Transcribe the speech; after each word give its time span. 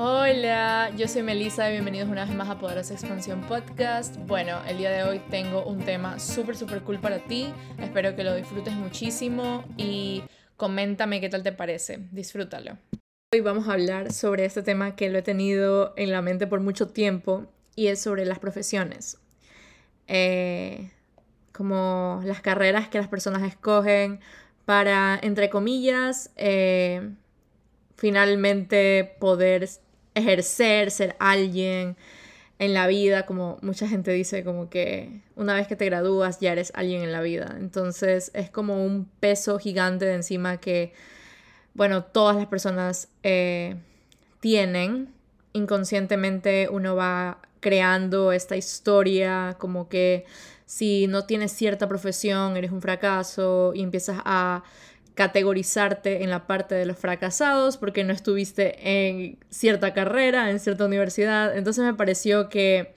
Hola, 0.00 0.92
yo 0.96 1.08
soy 1.08 1.24
Melissa 1.24 1.68
y 1.68 1.72
bienvenidos 1.72 2.08
una 2.08 2.24
vez 2.24 2.32
más 2.32 2.48
a 2.48 2.56
Poderosa 2.56 2.94
Expansión 2.94 3.40
Podcast. 3.48 4.14
Bueno, 4.28 4.60
el 4.68 4.78
día 4.78 4.92
de 4.92 5.02
hoy 5.02 5.20
tengo 5.28 5.64
un 5.64 5.80
tema 5.80 6.20
súper, 6.20 6.56
súper 6.56 6.82
cool 6.82 7.00
para 7.00 7.18
ti. 7.18 7.52
Espero 7.80 8.14
que 8.14 8.22
lo 8.22 8.32
disfrutes 8.36 8.74
muchísimo 8.74 9.64
y 9.76 10.22
coméntame 10.56 11.20
qué 11.20 11.28
tal 11.28 11.42
te 11.42 11.50
parece. 11.50 11.98
Disfrútalo. 12.12 12.78
Hoy 13.34 13.40
vamos 13.40 13.66
a 13.66 13.72
hablar 13.72 14.12
sobre 14.12 14.44
este 14.44 14.62
tema 14.62 14.94
que 14.94 15.10
lo 15.10 15.18
he 15.18 15.22
tenido 15.22 15.94
en 15.96 16.12
la 16.12 16.22
mente 16.22 16.46
por 16.46 16.60
mucho 16.60 16.86
tiempo 16.86 17.46
y 17.74 17.88
es 17.88 18.00
sobre 18.00 18.24
las 18.24 18.38
profesiones. 18.38 19.18
Eh, 20.06 20.92
como 21.50 22.22
las 22.24 22.40
carreras 22.40 22.88
que 22.88 22.98
las 22.98 23.08
personas 23.08 23.42
escogen 23.42 24.20
para, 24.64 25.18
entre 25.20 25.50
comillas, 25.50 26.30
eh, 26.36 27.10
finalmente 27.96 29.16
poder 29.18 29.68
ejercer, 30.18 30.90
ser 30.90 31.16
alguien 31.18 31.96
en 32.58 32.74
la 32.74 32.86
vida, 32.86 33.24
como 33.24 33.58
mucha 33.62 33.86
gente 33.86 34.10
dice, 34.10 34.42
como 34.42 34.68
que 34.68 35.20
una 35.36 35.54
vez 35.54 35.68
que 35.68 35.76
te 35.76 35.84
gradúas 35.84 36.40
ya 36.40 36.52
eres 36.52 36.72
alguien 36.74 37.02
en 37.02 37.12
la 37.12 37.20
vida. 37.20 37.56
Entonces 37.58 38.30
es 38.34 38.50
como 38.50 38.84
un 38.84 39.08
peso 39.20 39.58
gigante 39.58 40.04
de 40.06 40.14
encima 40.14 40.56
que, 40.58 40.92
bueno, 41.74 42.02
todas 42.04 42.36
las 42.36 42.46
personas 42.46 43.08
eh, 43.22 43.76
tienen. 44.40 45.14
Inconscientemente 45.52 46.68
uno 46.70 46.96
va 46.96 47.38
creando 47.60 48.32
esta 48.32 48.56
historia 48.56 49.56
como 49.58 49.88
que 49.88 50.24
si 50.66 51.06
no 51.06 51.24
tienes 51.24 51.52
cierta 51.52 51.88
profesión 51.88 52.56
eres 52.56 52.72
un 52.72 52.82
fracaso 52.82 53.72
y 53.74 53.82
empiezas 53.82 54.20
a 54.24 54.62
categorizarte 55.18 56.22
en 56.22 56.30
la 56.30 56.46
parte 56.46 56.76
de 56.76 56.86
los 56.86 56.96
fracasados 56.96 57.76
porque 57.76 58.04
no 58.04 58.12
estuviste 58.12 58.76
en 58.88 59.36
cierta 59.50 59.92
carrera, 59.92 60.48
en 60.48 60.60
cierta 60.60 60.84
universidad. 60.84 61.56
Entonces 61.56 61.84
me 61.84 61.92
pareció 61.92 62.48
que 62.48 62.94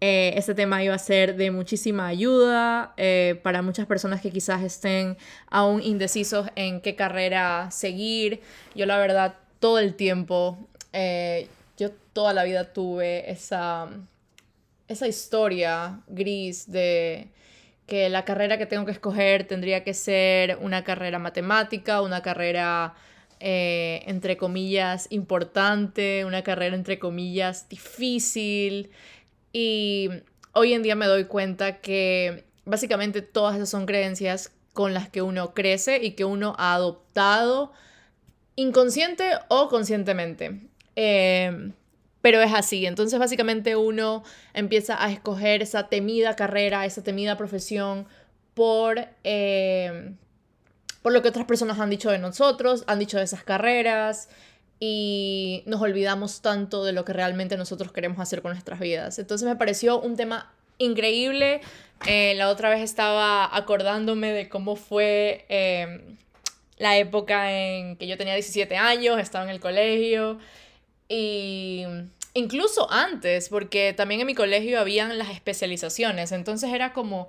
eh, 0.00 0.32
este 0.38 0.54
tema 0.54 0.82
iba 0.82 0.94
a 0.94 0.98
ser 0.98 1.36
de 1.36 1.50
muchísima 1.50 2.06
ayuda 2.06 2.94
eh, 2.96 3.38
para 3.42 3.60
muchas 3.60 3.84
personas 3.84 4.22
que 4.22 4.30
quizás 4.30 4.62
estén 4.62 5.18
aún 5.50 5.82
indecisos 5.82 6.48
en 6.56 6.80
qué 6.80 6.96
carrera 6.96 7.70
seguir. 7.70 8.40
Yo 8.74 8.86
la 8.86 8.96
verdad 8.96 9.34
todo 9.60 9.78
el 9.78 9.96
tiempo, 9.96 10.56
eh, 10.94 11.48
yo 11.76 11.90
toda 12.14 12.32
la 12.32 12.44
vida 12.44 12.72
tuve 12.72 13.30
esa, 13.30 13.90
esa 14.88 15.06
historia 15.06 16.00
gris 16.08 16.72
de 16.72 17.28
que 17.86 18.08
la 18.08 18.24
carrera 18.24 18.58
que 18.58 18.66
tengo 18.66 18.86
que 18.86 18.92
escoger 18.92 19.46
tendría 19.46 19.84
que 19.84 19.94
ser 19.94 20.58
una 20.60 20.84
carrera 20.84 21.18
matemática, 21.18 22.00
una 22.00 22.22
carrera 22.22 22.94
eh, 23.40 24.02
entre 24.06 24.36
comillas 24.36 25.06
importante, 25.10 26.24
una 26.24 26.42
carrera 26.42 26.74
entre 26.76 26.98
comillas 26.98 27.68
difícil. 27.68 28.90
Y 29.52 30.08
hoy 30.52 30.72
en 30.72 30.82
día 30.82 30.94
me 30.94 31.06
doy 31.06 31.24
cuenta 31.24 31.80
que 31.80 32.44
básicamente 32.64 33.22
todas 33.22 33.56
esas 33.56 33.68
son 33.68 33.86
creencias 33.86 34.52
con 34.72 34.94
las 34.94 35.08
que 35.08 35.22
uno 35.22 35.52
crece 35.54 36.02
y 36.02 36.12
que 36.12 36.24
uno 36.24 36.54
ha 36.58 36.74
adoptado 36.74 37.72
inconsciente 38.56 39.24
o 39.48 39.68
conscientemente. 39.68 40.60
Eh, 40.96 41.70
pero 42.24 42.40
es 42.40 42.54
así. 42.54 42.86
Entonces 42.86 43.18
básicamente 43.18 43.76
uno 43.76 44.24
empieza 44.54 45.04
a 45.04 45.12
escoger 45.12 45.60
esa 45.60 45.88
temida 45.88 46.34
carrera, 46.34 46.86
esa 46.86 47.04
temida 47.04 47.36
profesión 47.36 48.06
por, 48.54 49.08
eh, 49.24 50.14
por 51.02 51.12
lo 51.12 51.20
que 51.20 51.28
otras 51.28 51.44
personas 51.44 51.78
han 51.80 51.90
dicho 51.90 52.10
de 52.10 52.18
nosotros, 52.18 52.84
han 52.86 52.98
dicho 52.98 53.18
de 53.18 53.24
esas 53.24 53.44
carreras 53.44 54.30
y 54.80 55.64
nos 55.66 55.82
olvidamos 55.82 56.40
tanto 56.40 56.82
de 56.82 56.92
lo 56.92 57.04
que 57.04 57.12
realmente 57.12 57.58
nosotros 57.58 57.92
queremos 57.92 58.18
hacer 58.18 58.40
con 58.40 58.52
nuestras 58.52 58.80
vidas. 58.80 59.18
Entonces 59.18 59.46
me 59.46 59.56
pareció 59.56 60.00
un 60.00 60.16
tema 60.16 60.50
increíble. 60.78 61.60
Eh, 62.06 62.32
la 62.36 62.48
otra 62.48 62.70
vez 62.70 62.80
estaba 62.80 63.54
acordándome 63.54 64.32
de 64.32 64.48
cómo 64.48 64.76
fue 64.76 65.44
eh, 65.50 66.00
la 66.78 66.96
época 66.96 67.52
en 67.52 67.96
que 67.96 68.06
yo 68.06 68.16
tenía 68.16 68.32
17 68.32 68.78
años, 68.78 69.20
estaba 69.20 69.44
en 69.44 69.50
el 69.50 69.60
colegio 69.60 70.38
y 71.08 71.84
incluso 72.34 72.90
antes, 72.90 73.48
porque 73.48 73.94
también 73.96 74.20
en 74.20 74.26
mi 74.26 74.34
colegio 74.34 74.80
habían 74.80 75.16
las 75.16 75.30
especializaciones, 75.30 76.32
entonces 76.32 76.72
era 76.72 76.92
como, 76.92 77.28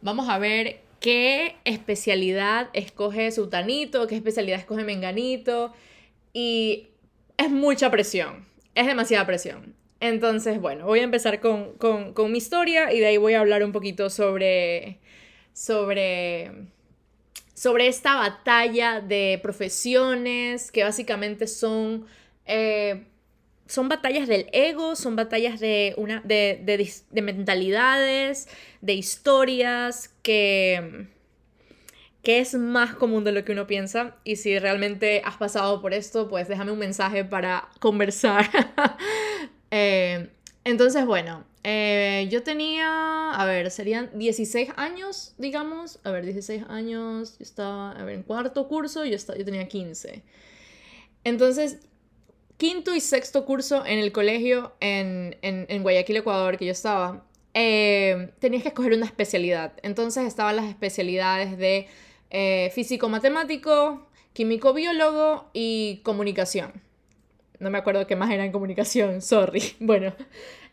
vamos 0.00 0.28
a 0.28 0.38
ver 0.38 0.80
qué 1.00 1.56
especialidad 1.64 2.70
escoge 2.72 3.30
Sutanito, 3.32 4.06
qué 4.06 4.14
especialidad 4.14 4.58
escoge 4.58 4.84
Menganito, 4.84 5.72
y 6.32 6.88
es 7.36 7.50
mucha 7.50 7.90
presión, 7.90 8.46
es 8.74 8.86
demasiada 8.86 9.26
presión. 9.26 9.74
Entonces, 10.00 10.60
bueno, 10.60 10.86
voy 10.86 11.00
a 11.00 11.04
empezar 11.04 11.40
con, 11.40 11.74
con, 11.74 12.12
con 12.12 12.30
mi 12.30 12.38
historia 12.38 12.92
y 12.92 13.00
de 13.00 13.06
ahí 13.06 13.16
voy 13.16 13.34
a 13.34 13.40
hablar 13.40 13.64
un 13.64 13.72
poquito 13.72 14.10
sobre, 14.10 14.98
sobre, 15.52 16.50
sobre 17.54 17.86
esta 17.86 18.16
batalla 18.16 19.00
de 19.00 19.40
profesiones 19.42 20.70
que 20.70 20.84
básicamente 20.84 21.46
son... 21.46 22.06
Eh, 22.46 23.04
son 23.66 23.88
batallas 23.88 24.28
del 24.28 24.46
ego, 24.52 24.96
son 24.96 25.16
batallas 25.16 25.60
de, 25.60 25.94
una, 25.96 26.20
de, 26.20 26.60
de, 27.10 27.22
mentalidades, 27.22 28.48
de 28.80 28.94
historias, 28.94 30.14
que, 30.22 31.06
que 32.22 32.40
es 32.40 32.54
más 32.54 32.94
común 32.94 33.24
de 33.24 33.32
lo 33.32 33.44
que 33.44 33.52
uno 33.52 33.66
piensa. 33.66 34.16
Y 34.24 34.36
si 34.36 34.58
realmente 34.58 35.22
has 35.24 35.36
pasado 35.36 35.80
por 35.80 35.94
esto, 35.94 36.28
pues 36.28 36.48
déjame 36.48 36.72
un 36.72 36.78
mensaje 36.78 37.24
para 37.24 37.68
conversar. 37.80 38.48
Eh, 39.76 40.30
entonces, 40.62 41.04
bueno, 41.04 41.44
eh, 41.64 42.28
yo 42.30 42.44
tenía, 42.44 43.32
a 43.32 43.44
ver, 43.44 43.72
serían 43.72 44.08
16 44.16 44.70
años, 44.76 45.34
digamos. 45.36 45.98
A 46.04 46.12
ver, 46.12 46.24
16 46.24 46.62
años, 46.68 47.38
yo 47.38 47.42
estaba, 47.42 47.90
a 47.90 48.04
ver, 48.04 48.14
en 48.14 48.22
cuarto 48.22 48.68
curso, 48.68 49.04
yo, 49.04 49.16
estaba, 49.16 49.36
yo 49.36 49.44
tenía 49.44 49.66
15. 49.66 50.22
Entonces, 51.24 51.80
quinto 52.56 52.94
y 52.94 53.00
sexto 53.00 53.44
curso 53.44 53.84
en 53.84 53.98
el 53.98 54.12
colegio 54.12 54.74
en, 54.80 55.82
Guayaquil, 55.82 56.18
Ecuador, 56.18 56.56
que 56.56 56.66
yo 56.66 56.72
estaba, 56.72 57.24
eh, 57.54 58.30
tenías 58.38 58.62
que 58.62 58.68
escoger 58.68 58.92
una 58.92 59.06
especialidad. 59.06 59.72
Entonces 59.82 60.26
estaban 60.26 60.56
las 60.56 60.66
especialidades 60.66 61.58
de 61.58 61.88
eh, 62.30 62.70
físico-matemático, 62.74 64.08
químico-biólogo 64.32 65.50
y 65.52 66.00
comunicación. 66.04 66.72
No 67.58 67.70
me 67.70 67.78
acuerdo 67.78 68.06
qué 68.06 68.16
más 68.16 68.30
era 68.30 68.44
en 68.44 68.52
comunicación, 68.52 69.22
sorry. 69.22 69.62
Bueno, 69.80 70.14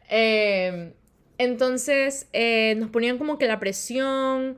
eh, 0.09 0.93
entonces 1.37 2.27
nos 2.77 2.89
ponían 2.89 3.17
como 3.17 3.37
que 3.37 3.47
la 3.47 3.59
presión 3.59 4.57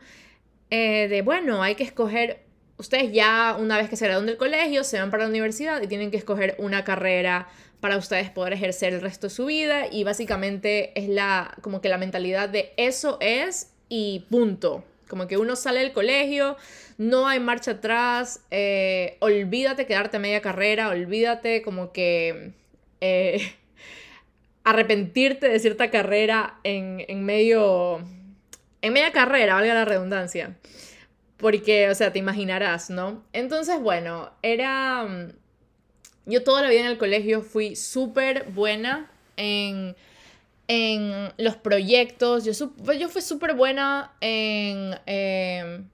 de, 0.70 1.22
bueno, 1.24 1.62
hay 1.62 1.76
que 1.76 1.84
escoger 1.84 2.43
ustedes 2.78 3.12
ya 3.12 3.56
una 3.60 3.78
vez 3.78 3.90
que 3.90 3.96
se 3.96 4.06
gradúan 4.06 4.26
del 4.26 4.38
colegio, 4.38 4.84
se 4.84 5.00
van 5.00 5.12
para 5.12 5.24
la 5.24 5.30
universidad 5.30 5.82
y 5.82 5.88
tienen 5.88 6.12
que 6.12 6.18
escoger 6.18 6.56
una 6.58 6.84
carrera 6.84 7.48
para 7.80 7.98
ustedes 7.98 8.30
poder 8.30 8.54
ejercer 8.54 8.94
el 8.94 9.02
resto 9.02 9.28
de 9.28 9.34
su 9.34 9.46
vida 9.46 9.88
y 9.92 10.04
básicamente 10.04 10.98
es 11.00 11.10
la 11.10 11.54
como 11.62 11.82
que 11.82 11.90
la 11.90 11.98
mentalidad 11.98 12.50
de 12.50 12.74
eso 12.78 13.18
es 13.20 13.72
y 13.90 14.26
punto. 14.30 14.84
Como 15.10 15.28
que 15.28 15.38
uno 15.38 15.56
sale 15.56 15.82
del 15.82 15.92
colegio, 15.92 16.58
no 16.98 17.28
hay 17.28 17.40
marcha 17.40 17.72
atrás, 17.72 18.42
eh, 18.52 19.18
olvídate 19.20 19.86
quedarte 19.86 20.18
media 20.18 20.42
carrera, 20.42 20.90
olvídate 20.90 21.62
como 21.62 21.92
que 21.92 22.54
eh, 23.02 23.54
arrepentirte 24.64 25.50
de 25.50 25.60
cierta 25.60 25.92
carrera 25.92 26.60
en, 26.64 27.04
en 27.08 27.26
medio, 27.26 28.00
en 28.82 28.94
media 28.94 29.12
carrera, 29.12 29.56
valga 29.56 29.74
la 29.74 29.86
redundancia. 29.86 30.56
Porque, 31.44 31.90
o 31.90 31.96
sea, 31.96 32.14
te 32.14 32.20
imaginarás, 32.20 32.90
¿no? 32.90 33.22
Entonces, 33.34 33.78
bueno, 33.82 34.32
era... 34.42 35.04
Mm, 35.04 35.34
yo 36.26 36.42
toda 36.42 36.62
la 36.62 36.70
vida 36.70 36.80
en 36.80 36.86
el 36.86 36.98
colegio 36.98 37.42
fui 37.42 37.76
súper 37.76 38.46
buena 38.52 39.12
en, 39.36 39.94
en 40.70 41.34
los 41.38 41.58
proyectos. 41.58 42.46
Yo, 42.46 42.54
yo 42.94 43.10
fui 43.10 43.22
súper 43.22 43.56
buena 43.56 44.14
en 44.22 44.96
em, 45.06 45.90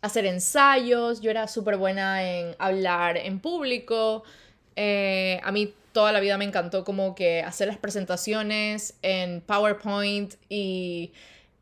hacer 0.00 0.26
ensayos. 0.26 1.20
Yo 1.20 1.32
era 1.32 1.48
súper 1.48 1.76
buena 1.76 2.30
en 2.30 2.54
hablar 2.60 3.16
en 3.16 3.40
público. 3.40 4.22
Eh, 4.76 5.40
a 5.42 5.50
mí 5.50 5.74
toda 5.90 6.12
la 6.12 6.20
vida 6.20 6.38
me 6.38 6.44
encantó 6.44 6.84
como 6.84 7.16
que 7.16 7.42
hacer 7.42 7.66
las 7.66 7.78
presentaciones 7.78 8.94
en 9.02 9.40
PowerPoint 9.40 10.34
y 10.48 11.10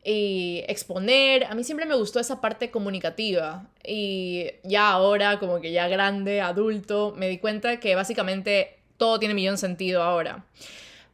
y 0.03 0.63
exponer. 0.67 1.45
A 1.45 1.55
mí 1.55 1.63
siempre 1.63 1.85
me 1.85 1.95
gustó 1.95 2.19
esa 2.19 2.41
parte 2.41 2.71
comunicativa 2.71 3.67
y 3.83 4.51
ya 4.63 4.89
ahora, 4.89 5.39
como 5.39 5.61
que 5.61 5.71
ya 5.71 5.87
grande, 5.87 6.41
adulto, 6.41 7.13
me 7.15 7.27
di 7.29 7.37
cuenta 7.37 7.79
que 7.79 7.95
básicamente 7.95 8.77
todo 8.97 9.19
tiene 9.19 9.33
millón 9.33 9.57
sentido 9.57 10.03
ahora. 10.03 10.45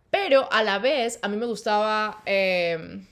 Pero 0.10 0.52
a 0.52 0.64
la 0.64 0.80
vez, 0.80 1.20
a 1.22 1.28
mí 1.28 1.38
me 1.38 1.46
gustaba... 1.46 2.22
Em, 2.26 3.06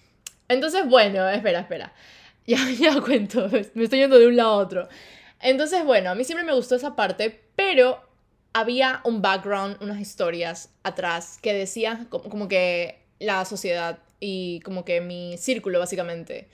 entonces, 0.49 0.87
bueno, 0.87 1.27
espera, 1.29 1.61
espera. 1.61 1.93
Ya, 2.47 2.59
ya 2.79 3.01
cuento, 3.01 3.49
me 3.73 3.83
estoy 3.83 3.99
yendo 3.99 4.17
de 4.17 4.27
un 4.27 4.37
lado 4.37 4.51
a 4.51 4.57
otro. 4.57 4.87
Entonces, 5.41 5.83
bueno, 5.83 6.09
a 6.09 6.15
mí 6.15 6.23
siempre 6.23 6.45
me 6.45 6.53
gustó 6.53 6.75
esa 6.75 6.95
parte, 6.95 7.41
pero 7.57 8.01
había 8.53 9.01
un 9.03 9.21
background, 9.21 9.77
unas 9.81 9.99
historias 9.99 10.69
atrás 10.83 11.39
que 11.41 11.53
decían 11.53 12.05
como, 12.05 12.47
que 12.47 12.99
la 13.19 13.43
sociedad 13.45 13.99
y 14.19 14.59
como 14.61 14.85
que 14.85 15.01
mi 15.01 15.37
círculo 15.37 15.79
básicamente. 15.79 16.47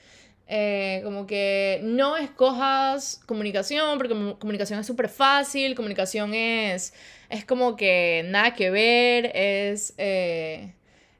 Eh, 0.46 1.00
como 1.04 1.26
que 1.26 1.80
no 1.82 2.16
escojas 2.18 3.20
comunicación, 3.26 3.96
porque 3.98 4.14
comunicación 4.38 4.78
es 4.80 4.86
súper 4.86 5.08
fácil, 5.08 5.74
comunicación 5.74 6.34
es, 6.34 6.92
es 7.30 7.44
como 7.46 7.76
que 7.76 8.24
nada 8.26 8.54
que 8.54 8.70
ver, 8.70 9.32
es, 9.34 9.94
eh, 9.96 10.74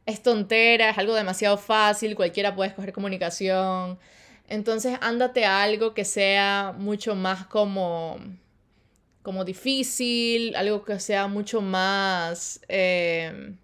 es 0.04 0.22
tontera, 0.22 0.90
es 0.90 0.98
algo 0.98 1.14
demasiado 1.14 1.56
fácil, 1.56 2.14
cualquiera 2.16 2.54
puede 2.54 2.68
escoger 2.70 2.92
comunicación. 2.92 3.98
Entonces, 4.48 4.98
ándate 5.00 5.46
a 5.46 5.62
algo 5.62 5.94
que 5.94 6.04
sea 6.04 6.74
mucho 6.76 7.14
más 7.14 7.46
como 7.46 8.18
como 9.22 9.44
difícil, 9.44 10.54
algo 10.54 10.84
que 10.84 11.00
sea 11.00 11.28
mucho 11.28 11.62
más... 11.62 12.60
Eh, 12.68 13.54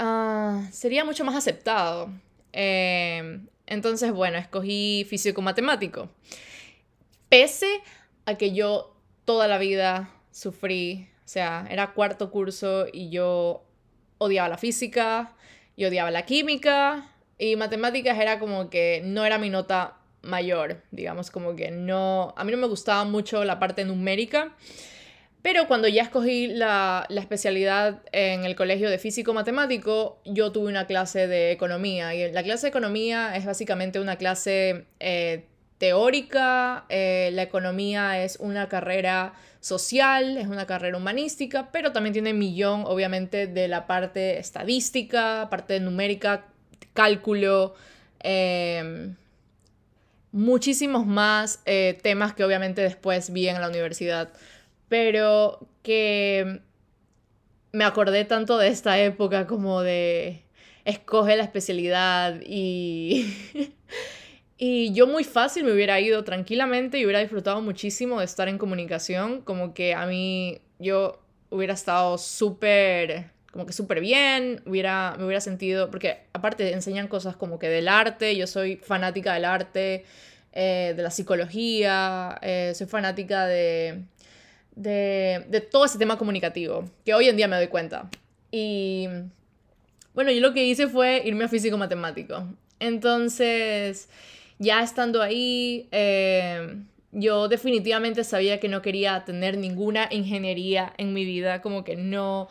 ah, 0.00 0.68
sería 0.72 1.04
mucho 1.04 1.24
más 1.24 1.36
aceptado. 1.36 2.10
Eh, 2.52 3.40
entonces, 3.66 4.10
bueno, 4.12 4.38
escogí 4.38 5.06
físico-matemático. 5.08 6.08
Pese 7.28 7.80
a 8.26 8.34
que 8.34 8.52
yo 8.52 8.96
toda 9.24 9.46
la 9.46 9.58
vida 9.58 10.10
sufrí, 10.32 11.08
o 11.24 11.28
sea, 11.28 11.66
era 11.70 11.92
cuarto 11.92 12.32
curso 12.32 12.86
y 12.92 13.10
yo 13.10 13.62
odiaba 14.18 14.48
la 14.48 14.58
física 14.58 15.36
y 15.76 15.84
odiaba 15.84 16.10
la 16.10 16.26
química 16.26 17.14
y 17.38 17.56
matemáticas 17.56 18.18
era 18.18 18.38
como 18.38 18.68
que 18.68 19.02
no 19.04 19.24
era 19.24 19.38
mi 19.38 19.50
nota 19.50 19.96
mayor, 20.22 20.82
digamos, 20.90 21.30
como 21.30 21.54
que 21.56 21.70
no, 21.70 22.34
a 22.36 22.44
mí 22.44 22.50
no 22.52 22.58
me 22.58 22.66
gustaba 22.66 23.04
mucho 23.04 23.44
la 23.44 23.58
parte 23.58 23.84
numérica, 23.84 24.54
pero 25.42 25.66
cuando 25.66 25.88
ya 25.88 26.02
escogí 26.02 26.48
la, 26.48 27.06
especialidad 27.10 28.02
en 28.12 28.44
el 28.44 28.56
colegio 28.56 28.90
de 28.90 28.98
físico 28.98 29.32
matemático, 29.32 30.20
yo 30.24 30.52
tuve 30.52 30.68
una 30.68 30.86
clase 30.86 31.26
de 31.26 31.52
economía. 31.52 32.14
Y 32.14 32.30
la 32.32 32.42
clase 32.42 32.66
de 32.66 32.68
economía 32.70 33.36
es 33.36 33.46
básicamente 33.46 34.00
una 34.00 34.16
clase 34.16 34.86
eh, 35.00 35.46
teórica, 35.78 36.84
eh, 36.88 37.30
la 37.32 37.42
economía 37.42 38.22
es 38.22 38.36
una 38.38 38.68
carrera 38.68 39.32
social, 39.60 40.36
es 40.36 40.46
una 40.46 40.66
carrera 40.66 40.96
humanística, 40.96 41.70
pero 41.72 41.92
también 41.92 42.12
tiene 42.12 42.34
millón, 42.34 42.84
obviamente, 42.86 43.46
de 43.46 43.68
la 43.68 43.86
parte 43.86 44.38
estadística, 44.38 45.48
parte 45.50 45.80
numérica, 45.80 46.46
cálculo, 46.92 47.74
eh, 48.22 49.14
muchísimos 50.32 51.06
más 51.06 51.60
eh, 51.64 51.98
temas 52.02 52.34
que 52.34 52.44
obviamente 52.44 52.82
después 52.82 53.32
vi 53.32 53.48
en 53.48 53.60
la 53.60 53.68
universidad, 53.68 54.30
pero 54.90 55.66
que 55.82 56.60
me 57.72 57.84
acordé 57.84 58.26
tanto 58.26 58.58
de 58.58 58.68
esta 58.68 58.98
época 58.98 59.46
como 59.46 59.80
de 59.80 60.42
escoge 60.84 61.36
la 61.36 61.44
especialidad 61.44 62.40
y... 62.44 63.32
y 64.58 64.92
yo 64.92 65.06
muy 65.06 65.24
fácil 65.24 65.64
me 65.64 65.72
hubiera 65.72 65.98
ido 66.00 66.24
tranquilamente 66.24 66.98
y 66.98 67.04
hubiera 67.04 67.20
disfrutado 67.20 67.62
muchísimo 67.62 68.18
de 68.18 68.24
estar 68.26 68.48
en 68.48 68.58
comunicación, 68.58 69.40
como 69.42 69.72
que 69.72 69.94
a 69.94 70.04
mí 70.06 70.60
yo 70.78 71.22
hubiera 71.48 71.72
estado 71.72 72.18
súper 72.18 73.30
como 73.52 73.66
que 73.66 73.72
súper 73.72 74.00
bien, 74.00 74.62
hubiera, 74.66 75.16
me 75.18 75.24
hubiera 75.24 75.40
sentido, 75.40 75.90
porque 75.90 76.18
aparte 76.32 76.72
enseñan 76.72 77.08
cosas 77.08 77.34
como 77.34 77.58
que 77.58 77.68
del 77.68 77.88
arte, 77.88 78.36
yo 78.36 78.46
soy 78.46 78.76
fanática 78.76 79.34
del 79.34 79.44
arte, 79.44 80.04
eh, 80.52 80.94
de 80.96 81.02
la 81.02 81.10
psicología, 81.10 82.38
eh, 82.42 82.72
soy 82.76 82.86
fanática 82.86 83.46
de, 83.46 84.04
de, 84.82 85.44
de, 85.48 85.60
todo 85.60 85.84
ese 85.84 85.98
tema 85.98 86.16
comunicativo, 86.16 86.84
que 87.04 87.14
hoy 87.14 87.28
en 87.28 87.36
día 87.36 87.48
me 87.48 87.56
doy 87.56 87.68
cuenta. 87.68 88.08
Y 88.50 89.06
bueno, 90.14 90.30
yo 90.32 90.40
lo 90.40 90.52
que 90.52 90.64
hice 90.66 90.88
fue 90.88 91.22
irme 91.24 91.44
a 91.44 91.48
físico 91.48 91.76
matemático. 91.76 92.44
Entonces, 92.78 94.08
ya 94.58 94.82
estando 94.82 95.22
ahí, 95.22 95.88
eh, 95.92 96.76
yo 97.12 97.48
definitivamente 97.48 98.24
sabía 98.24 98.58
que 98.58 98.68
no 98.68 98.82
quería 98.82 99.24
tener 99.24 99.56
ninguna 99.56 100.08
ingeniería 100.10 100.92
en 100.96 101.12
mi 101.12 101.24
vida, 101.24 101.60
como 101.60 101.84
que 101.84 101.96
no 101.96 102.48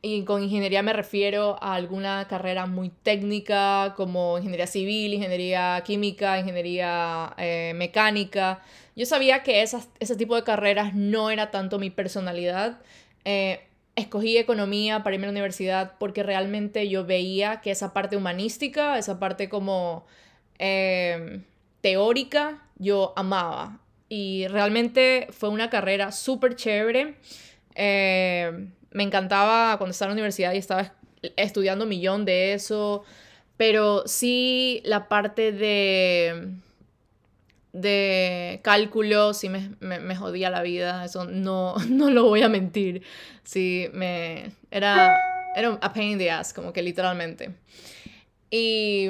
y 0.00 0.24
con 0.24 0.42
ingeniería 0.42 0.82
me 0.82 0.94
refiero 0.94 1.62
a 1.62 1.74
alguna 1.74 2.26
carrera 2.26 2.66
muy 2.66 2.88
técnica 2.88 3.92
como 3.96 4.38
ingeniería 4.38 4.66
civil, 4.66 5.12
ingeniería 5.12 5.82
química, 5.84 6.38
ingeniería 6.38 7.34
eh, 7.36 7.72
mecánica. 7.76 8.62
Yo 8.98 9.06
sabía 9.06 9.42
que 9.42 9.62
esas, 9.62 9.88
ese 9.98 10.16
tipo 10.16 10.36
de 10.36 10.44
carreras 10.44 10.94
no 10.94 11.30
era 11.30 11.50
tanto 11.50 11.78
mi 11.78 11.88
personalidad. 11.88 12.82
Eh, 13.24 13.60
escogí 13.96 14.36
economía 14.36 15.02
para 15.02 15.14
irme 15.14 15.26
a 15.26 15.28
la 15.28 15.32
universidad 15.32 15.94
porque 15.98 16.22
realmente 16.22 16.88
yo 16.90 17.06
veía 17.06 17.62
que 17.62 17.70
esa 17.70 17.94
parte 17.94 18.16
humanística, 18.16 18.98
esa 18.98 19.18
parte 19.18 19.48
como 19.48 20.04
eh, 20.58 21.40
teórica, 21.80 22.62
yo 22.76 23.14
amaba. 23.16 23.80
Y 24.10 24.46
realmente 24.48 25.28
fue 25.30 25.48
una 25.48 25.70
carrera 25.70 26.12
súper 26.12 26.56
chévere 26.56 27.16
me 28.90 29.02
encantaba 29.02 29.76
cuando 29.78 29.92
estaba 29.92 30.10
en 30.10 30.16
la 30.16 30.20
universidad 30.20 30.52
y 30.52 30.58
estaba 30.58 30.92
estudiando 31.36 31.84
un 31.84 31.90
millón 31.90 32.24
de 32.24 32.52
eso, 32.54 33.04
pero 33.56 34.06
sí 34.06 34.82
la 34.84 35.08
parte 35.08 35.52
de 35.52 36.54
de 37.72 38.60
cálculo 38.62 39.34
sí 39.34 39.48
me, 39.48 39.70
me, 39.80 40.16
jodía 40.16 40.50
la 40.50 40.62
vida, 40.62 41.04
eso 41.04 41.24
no, 41.24 41.74
no 41.88 42.10
lo 42.10 42.24
voy 42.24 42.42
a 42.42 42.48
mentir, 42.48 43.02
sí, 43.44 43.88
me, 43.92 44.52
era, 44.70 45.16
era 45.54 45.78
a 45.80 45.92
pain 45.92 46.12
in 46.12 46.18
the 46.18 46.30
ass, 46.30 46.52
como 46.52 46.72
que 46.72 46.82
literalmente. 46.82 47.50
Y, 48.50 49.08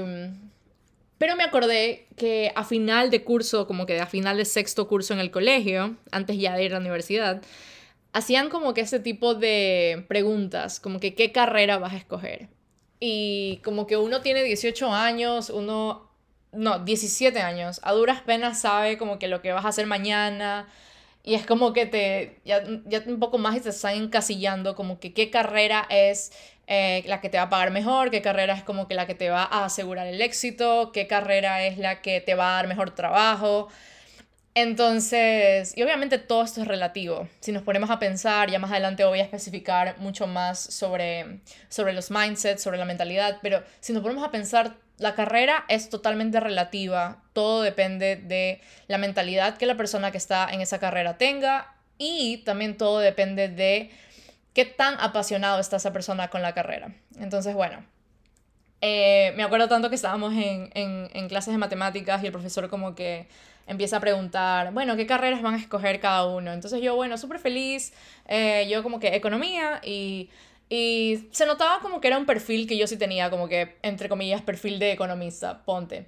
pero 1.18 1.36
me 1.36 1.44
acordé 1.44 2.06
que 2.16 2.52
a 2.54 2.64
final 2.64 3.10
de 3.10 3.24
curso, 3.24 3.66
como 3.66 3.86
que 3.86 4.00
a 4.00 4.06
final 4.06 4.36
de 4.36 4.44
sexto 4.44 4.88
curso 4.88 5.14
en 5.14 5.20
el 5.20 5.30
colegio, 5.30 5.96
antes 6.10 6.38
ya 6.38 6.56
de 6.56 6.64
ir 6.64 6.72
a 6.72 6.74
la 6.74 6.80
universidad, 6.80 7.42
hacían 8.12 8.48
como 8.48 8.74
que 8.74 8.82
ese 8.82 9.00
tipo 9.00 9.34
de 9.34 10.04
preguntas, 10.08 10.80
como 10.80 11.00
que 11.00 11.14
qué 11.14 11.32
carrera 11.32 11.78
vas 11.78 11.92
a 11.92 11.96
escoger. 11.98 12.48
Y 13.00 13.60
como 13.64 13.86
que 13.86 13.96
uno 13.96 14.22
tiene 14.22 14.42
18 14.42 14.92
años, 14.92 15.50
uno, 15.50 16.07
no, 16.58 16.80
17 16.80 17.40
años, 17.40 17.80
a 17.84 17.92
duras 17.92 18.20
penas 18.22 18.60
sabe 18.60 18.98
como 18.98 19.18
que 19.18 19.28
lo 19.28 19.40
que 19.42 19.52
vas 19.52 19.64
a 19.64 19.68
hacer 19.68 19.86
mañana. 19.86 20.68
Y 21.22 21.34
es 21.34 21.46
como 21.46 21.72
que 21.72 21.86
te, 21.86 22.40
ya, 22.44 22.62
ya 22.86 23.02
un 23.06 23.20
poco 23.20 23.38
más 23.38 23.56
y 23.56 23.60
te 23.60 23.68
están 23.68 23.94
encasillando 23.94 24.74
como 24.74 24.98
que 24.98 25.12
qué 25.12 25.30
carrera 25.30 25.86
es 25.90 26.32
eh, 26.66 27.04
la 27.06 27.20
que 27.20 27.28
te 27.28 27.38
va 27.38 27.44
a 27.44 27.50
pagar 27.50 27.70
mejor, 27.70 28.10
qué 28.10 28.22
carrera 28.22 28.54
es 28.54 28.62
como 28.62 28.88
que 28.88 28.94
la 28.94 29.06
que 29.06 29.14
te 29.14 29.30
va 29.30 29.42
a 29.44 29.66
asegurar 29.66 30.06
el 30.06 30.20
éxito, 30.20 30.90
qué 30.92 31.06
carrera 31.06 31.64
es 31.64 31.78
la 31.78 32.02
que 32.02 32.20
te 32.20 32.34
va 32.34 32.52
a 32.52 32.54
dar 32.56 32.66
mejor 32.66 32.90
trabajo. 32.94 33.68
Entonces, 34.54 35.76
y 35.76 35.82
obviamente 35.82 36.18
todo 36.18 36.42
esto 36.42 36.62
es 36.62 36.68
relativo. 36.68 37.28
Si 37.40 37.52
nos 37.52 37.62
ponemos 37.62 37.90
a 37.90 38.00
pensar, 38.00 38.50
ya 38.50 38.58
más 38.58 38.72
adelante 38.72 39.04
voy 39.04 39.20
a 39.20 39.22
especificar 39.22 39.98
mucho 39.98 40.26
más 40.26 40.58
sobre, 40.58 41.40
sobre 41.68 41.92
los 41.92 42.10
mindsets, 42.10 42.62
sobre 42.62 42.78
la 42.78 42.84
mentalidad, 42.84 43.38
pero 43.42 43.62
si 43.80 43.92
nos 43.92 44.02
ponemos 44.02 44.24
a 44.24 44.30
pensar, 44.32 44.76
la 44.98 45.14
carrera 45.14 45.64
es 45.68 45.88
totalmente 45.88 46.40
relativa. 46.40 47.22
Todo 47.32 47.62
depende 47.62 48.16
de 48.16 48.60
la 48.88 48.98
mentalidad 48.98 49.56
que 49.56 49.66
la 49.66 49.76
persona 49.76 50.10
que 50.10 50.18
está 50.18 50.48
en 50.50 50.60
esa 50.60 50.78
carrera 50.78 51.16
tenga 51.18 51.74
y 51.98 52.38
también 52.38 52.76
todo 52.76 52.98
depende 52.98 53.48
de 53.48 53.90
qué 54.54 54.64
tan 54.64 54.96
apasionado 55.00 55.60
está 55.60 55.76
esa 55.76 55.92
persona 55.92 56.28
con 56.28 56.42
la 56.42 56.52
carrera. 56.52 56.92
Entonces, 57.18 57.54
bueno. 57.54 57.84
Eh, 58.80 59.32
me 59.36 59.42
acuerdo 59.42 59.66
tanto 59.66 59.88
que 59.88 59.96
estábamos 59.96 60.32
en, 60.34 60.70
en, 60.72 61.28
clases 61.28 61.52
de 61.52 61.58
matemáticas 61.58 62.22
y 62.22 62.26
el 62.26 62.32
profesor 62.32 62.68
como 62.68 62.94
que 62.94 63.26
empieza 63.66 63.96
a 63.96 64.00
preguntar, 64.00 64.72
bueno, 64.72 64.94
¿qué 64.96 65.04
carreras 65.04 65.42
van 65.42 65.54
a 65.54 65.58
escoger 65.58 65.98
cada 65.98 66.26
uno? 66.26 66.52
Entonces 66.52 66.80
yo, 66.80 66.94
bueno, 66.94 67.18
súper 67.18 67.40
feliz, 67.40 67.92
eh, 68.28 68.68
yo 68.70 68.84
como 68.84 69.00
que 69.00 69.16
economía 69.16 69.80
y, 69.84 70.30
y 70.68 71.28
se 71.30 71.46
notaba 71.46 71.80
como 71.80 72.00
que 72.00 72.08
era 72.08 72.18
un 72.18 72.26
perfil 72.26 72.66
que 72.66 72.76
yo 72.76 72.86
sí 72.86 72.96
tenía, 72.96 73.30
como 73.30 73.48
que, 73.48 73.76
entre 73.82 74.08
comillas, 74.08 74.42
perfil 74.42 74.78
de 74.78 74.92
economista, 74.92 75.64
ponte. 75.64 76.06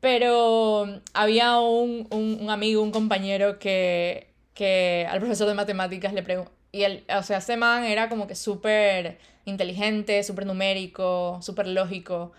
Pero 0.00 0.86
había 1.14 1.58
un, 1.58 2.06
un, 2.10 2.50
amigo, 2.50 2.82
un 2.82 2.90
compañero 2.90 3.58
que, 3.58 4.28
que 4.54 5.06
al 5.10 5.20
profesor 5.20 5.48
de 5.48 5.54
matemáticas 5.54 6.12
le 6.12 6.22
preguntó, 6.22 6.52
y 6.72 6.82
él, 6.82 7.04
o 7.08 7.22
sea, 7.22 7.38
ese 7.38 7.56
man 7.56 7.84
era 7.84 8.08
como 8.08 8.26
que 8.26 8.34
súper 8.34 9.18
inteligente, 9.46 10.22
súper 10.22 10.46
numérico, 10.46 11.38
súper 11.42 11.68
lógico, 11.68 12.32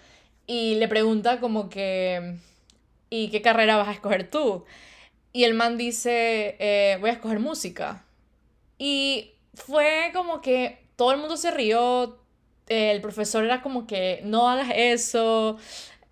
y 0.46 0.76
le 0.76 0.88
pregunta 0.88 1.40
como 1.40 1.70
que 1.70 2.38
¿y 3.10 3.30
qué 3.30 3.42
carrera 3.42 3.78
vas 3.78 3.88
a 3.88 3.92
escoger 3.94 4.30
tú? 4.30 4.66
Y 5.34 5.44
el 5.44 5.54
man 5.54 5.78
dice, 5.78 6.56
eh, 6.60 6.98
voy 7.00 7.10
a 7.10 7.14
escoger 7.14 7.40
música. 7.40 8.06
Y 8.78 9.32
fue 9.54 10.12
como 10.14 10.42
que 10.42 10.80
todo 10.98 11.13
el 11.13 11.20
mundo 11.20 11.38
se 11.38 11.51
rió, 11.51 12.20
el 12.68 13.00
profesor 13.01 13.46
era 13.46 13.62
como 13.62 13.88
que 13.88 14.20
no 14.25 14.50
hagas 14.50 14.70
eso, 14.75 15.58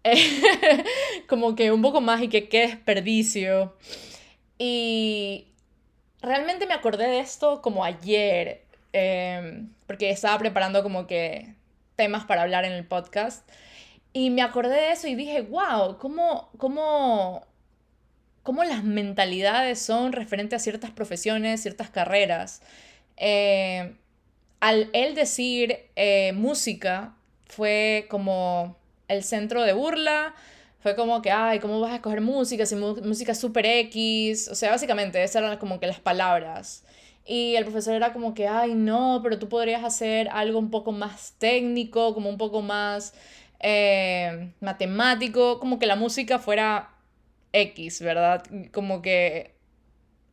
como 1.28 1.56
que 1.56 1.72
un 1.72 1.82
poco 1.82 2.00
más 2.00 2.22
y 2.22 2.30
que 2.30 2.48
qué 2.48 2.62
desperdicio. 2.68 3.76
Y 4.58 5.48
realmente 6.22 6.68
me 6.68 6.74
acordé 6.74 7.08
de 7.08 7.20
esto 7.20 7.62
como 7.62 7.84
ayer, 7.84 8.64
em, 8.94 9.70
porque 9.88 10.10
estaba 10.12 10.38
preparando 10.38 10.84
como 10.84 11.08
que 11.08 11.56
temas 11.96 12.26
para 12.26 12.44
hablar 12.44 12.64
en 12.64 12.74
el 12.74 12.86
podcast. 12.86 13.50
Y 14.14 14.30
me 14.30 14.44
acordé 14.44 14.76
de 14.76 14.92
eso 14.92 15.08
y 15.08 15.16
dije, 15.16 15.42
wow, 15.42 15.98
¿cómo, 15.98 16.50
cómo, 16.58 17.46
cómo 18.44 18.64
las 18.64 18.84
mentalidades 18.84 19.80
son 19.82 20.14
referentes 20.14 20.62
a 20.62 20.64
ciertas 20.64 20.92
profesiones, 20.92 21.62
ciertas 21.62 21.90
carreras? 21.90 22.62
Eh, 23.18 23.96
al 24.66 24.90
él 24.94 25.14
decir 25.14 25.78
eh, 25.96 26.34
música, 26.34 27.14
fue 27.46 28.08
como 28.10 28.76
el 29.08 29.24
centro 29.24 29.62
de 29.62 29.74
burla, 29.74 30.34
fue 30.80 30.96
como 30.96 31.22
que, 31.22 31.30
ay, 31.30 31.60
¿cómo 31.60 31.80
vas 31.80 31.92
a 31.92 31.96
escoger 31.98 32.20
música 32.22 32.66
si 32.66 32.76
música 32.76 33.34
es 33.34 33.40
super 33.40 33.64
X? 33.64 34.48
O 34.48 34.56
sea, 34.56 34.72
básicamente 34.72 35.24
esas 35.24 35.44
eran 35.44 35.60
como 35.60 35.80
que 35.80 35.86
las 35.86 36.00
palabras. 36.00 36.84
Y 37.28 37.54
el 37.54 37.64
profesor 37.66 37.94
era 37.94 38.12
como 38.12 38.34
que, 38.34 38.48
ay, 38.48 38.74
no, 38.74 39.20
pero 39.22 39.38
tú 39.38 39.50
podrías 39.50 39.84
hacer 39.84 40.30
algo 40.30 40.58
un 40.58 40.72
poco 40.72 40.92
más 40.92 41.36
técnico, 41.38 42.16
como 42.16 42.28
un 42.32 42.40
poco 42.40 42.64
más 42.64 43.14
eh, 43.60 44.52
matemático, 44.62 45.60
como 45.60 45.78
que 45.78 45.86
la 45.86 45.96
música 45.96 46.40
fuera 46.40 46.90
X, 47.54 48.02
¿verdad? 48.02 48.44
Como 48.72 49.04
que 49.04 49.55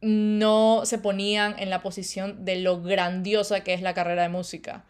no 0.03 0.83
se 0.85 0.99
ponían 0.99 1.55
en 1.59 1.71
la 1.71 1.81
posición 1.81 2.45
de 2.45 2.57
lo 2.57 2.83
grandiosa 2.83 3.65
que 3.65 3.73
es 3.73 3.81
la 3.81 3.95
carrera 3.95 4.23
de 4.23 4.29
música. 4.29 4.85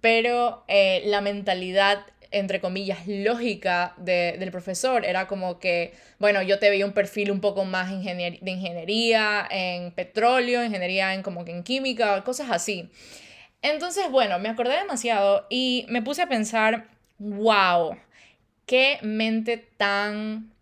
Pero 0.00 0.64
eh, 0.68 1.02
la 1.06 1.22
mentalidad 1.22 2.04
entre 2.34 2.60
comillas, 2.60 3.06
lógica 3.06 3.94
del 3.96 4.50
profesor. 4.50 5.04
Era 5.04 5.28
como 5.28 5.58
que, 5.60 5.94
bueno, 6.18 6.42
yo 6.42 6.58
te 6.58 6.68
veía 6.68 6.84
un 6.84 6.92
perfil 6.92 7.30
un 7.30 7.40
poco 7.40 7.64
más 7.64 7.90
de 7.90 8.50
ingeniería 8.50 9.46
en 9.48 9.92
petróleo, 9.92 10.64
ingeniería 10.64 11.14
en 11.14 11.22
como 11.22 11.44
que 11.44 11.52
en 11.52 11.62
química, 11.62 12.22
cosas 12.24 12.50
así. 12.50 12.90
Entonces, 13.62 14.10
bueno, 14.10 14.38
me 14.40 14.48
acordé 14.48 14.76
demasiado 14.76 15.46
y 15.48 15.86
me 15.88 16.02
puse 16.02 16.22
a 16.22 16.28
pensar, 16.28 16.88
wow, 17.18 17.96
qué 18.66 18.98
mente 19.02 19.56
tan 19.56 20.53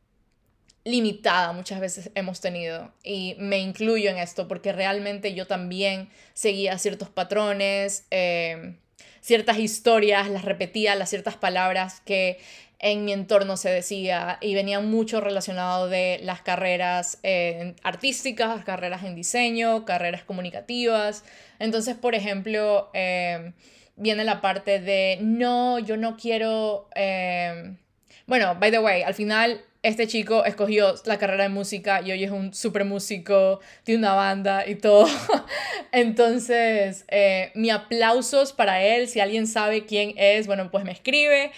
limitada 0.84 1.52
muchas 1.52 1.80
veces 1.80 2.10
hemos 2.14 2.40
tenido 2.40 2.92
y 3.04 3.36
me 3.38 3.58
incluyo 3.58 4.10
en 4.10 4.18
esto 4.18 4.48
porque 4.48 4.72
realmente 4.72 5.34
yo 5.34 5.46
también 5.46 6.08
seguía 6.34 6.78
ciertos 6.78 7.08
patrones, 7.08 8.06
eh, 8.10 8.74
ciertas 9.20 9.58
historias, 9.58 10.28
las 10.28 10.44
repetía, 10.44 10.94
las 10.96 11.10
ciertas 11.10 11.36
palabras 11.36 12.00
que 12.04 12.38
en 12.80 13.04
mi 13.04 13.12
entorno 13.12 13.56
se 13.56 13.70
decía 13.70 14.38
y 14.40 14.54
venía 14.54 14.80
mucho 14.80 15.20
relacionado 15.20 15.88
de 15.88 16.18
las 16.24 16.42
carreras 16.42 17.20
eh, 17.22 17.76
artísticas, 17.84 18.64
carreras 18.64 19.04
en 19.04 19.14
diseño, 19.14 19.84
carreras 19.84 20.24
comunicativas. 20.24 21.22
Entonces, 21.60 21.94
por 21.94 22.16
ejemplo, 22.16 22.90
eh, 22.92 23.52
viene 23.94 24.24
la 24.24 24.40
parte 24.40 24.80
de, 24.80 25.18
no, 25.22 25.78
yo 25.78 25.96
no 25.96 26.16
quiero... 26.16 26.88
Eh, 26.96 27.76
bueno, 28.26 28.56
by 28.58 28.70
the 28.70 28.78
way, 28.78 29.02
al 29.02 29.14
final 29.14 29.62
este 29.82 30.06
chico 30.06 30.44
escogió 30.44 30.94
la 31.06 31.18
carrera 31.18 31.42
de 31.44 31.48
música 31.48 32.02
y 32.02 32.12
hoy 32.12 32.22
es 32.22 32.30
un 32.30 32.54
super 32.54 32.84
músico, 32.84 33.60
tiene 33.82 33.98
una 33.98 34.14
banda 34.14 34.66
y 34.66 34.76
todo. 34.76 35.06
Entonces, 35.92 37.04
eh, 37.08 37.50
mi 37.54 37.70
aplausos 37.70 38.52
para 38.52 38.82
él. 38.82 39.08
Si 39.08 39.18
alguien 39.18 39.46
sabe 39.48 39.84
quién 39.84 40.14
es, 40.16 40.46
bueno, 40.46 40.70
pues 40.70 40.84
me 40.84 40.92
escribe. 40.92 41.50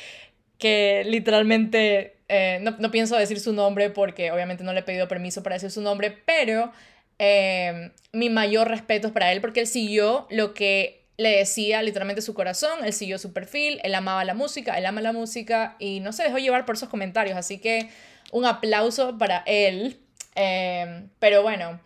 Que 0.58 1.02
literalmente, 1.04 2.16
eh, 2.28 2.58
no, 2.62 2.76
no, 2.78 2.90
pienso 2.90 3.16
decir 3.16 3.38
su 3.40 3.52
nombre 3.52 3.90
porque 3.90 4.32
obviamente 4.32 4.64
no 4.64 4.72
le 4.72 4.80
he 4.80 4.82
pedido 4.84 5.06
permiso 5.06 5.42
para 5.42 5.56
decir 5.56 5.70
su 5.70 5.82
nombre, 5.82 6.16
pero 6.24 6.72
eh, 7.18 7.90
mi 8.12 8.30
mayor 8.30 8.68
respeto 8.68 9.08
es 9.08 9.12
para 9.12 9.32
él 9.32 9.40
porque 9.40 9.60
él 9.60 9.66
siguió 9.66 10.26
lo 10.30 10.54
que 10.54 11.03
le 11.16 11.30
decía 11.30 11.82
literalmente 11.82 12.22
su 12.22 12.34
corazón, 12.34 12.84
él 12.84 12.92
siguió 12.92 13.18
su 13.18 13.32
perfil, 13.32 13.80
él 13.84 13.94
amaba 13.94 14.24
la 14.24 14.34
música, 14.34 14.76
él 14.78 14.86
ama 14.86 15.00
la 15.00 15.12
música 15.12 15.76
y 15.78 16.00
no 16.00 16.12
se 16.12 16.24
dejó 16.24 16.38
llevar 16.38 16.66
por 16.66 16.74
esos 16.74 16.88
comentarios, 16.88 17.36
así 17.36 17.58
que 17.58 17.88
un 18.32 18.44
aplauso 18.44 19.16
para 19.18 19.42
él. 19.46 20.00
Em, 20.34 21.08
pero 21.20 21.42
bueno, 21.42 21.80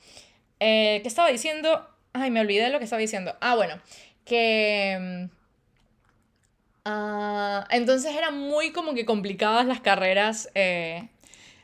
eh, 0.60 1.00
¿qué 1.02 1.08
estaba 1.08 1.28
diciendo? 1.28 1.86
Ay, 2.14 2.30
me 2.30 2.40
olvidé 2.40 2.64
de 2.64 2.70
lo 2.70 2.78
que 2.78 2.84
estaba 2.84 3.00
diciendo. 3.00 3.36
Ah, 3.40 3.54
bueno, 3.54 3.80
que... 4.24 4.92
Em, 4.92 5.30
ah, 6.84 7.66
entonces 7.70 8.14
eran 8.16 8.38
muy 8.38 8.72
como 8.72 8.94
que 8.94 9.04
complicadas 9.04 9.66
las 9.66 9.80
carreras 9.80 10.50
eh, 10.54 11.08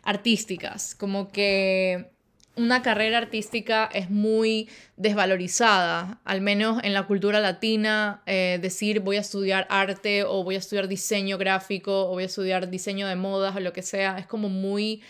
artísticas, 0.02 0.94
como 0.94 1.33
que 1.33 2.13
una 2.56 2.82
carrera 2.82 3.18
artística 3.18 3.88
es 3.92 4.11
muy 4.11 4.68
desvalorizada, 4.96 6.20
al 6.25 6.40
menos 6.40 6.82
en 6.84 6.94
la 6.94 7.06
cultura 7.06 7.40
latina, 7.40 8.23
eh, 8.26 8.58
decir 8.62 9.00
voy 9.00 9.16
a 9.16 9.20
estudiar 9.20 9.66
arte 9.70 10.25
o 10.25 10.44
voy 10.44 10.54
a 10.54 10.58
estudiar 10.58 10.88
diseño 10.88 11.37
gráfico 11.37 12.06
o 12.06 12.11
voy 12.11 12.23
a 12.25 12.26
estudiar 12.26 12.70
diseño 12.70 13.08
de 13.08 13.16
modas 13.16 13.56
o 13.56 13.61
lo 13.61 13.73
que 13.73 13.82
sea, 13.82 14.18
es 14.18 14.26
como 14.26 14.49
muy... 14.49 15.02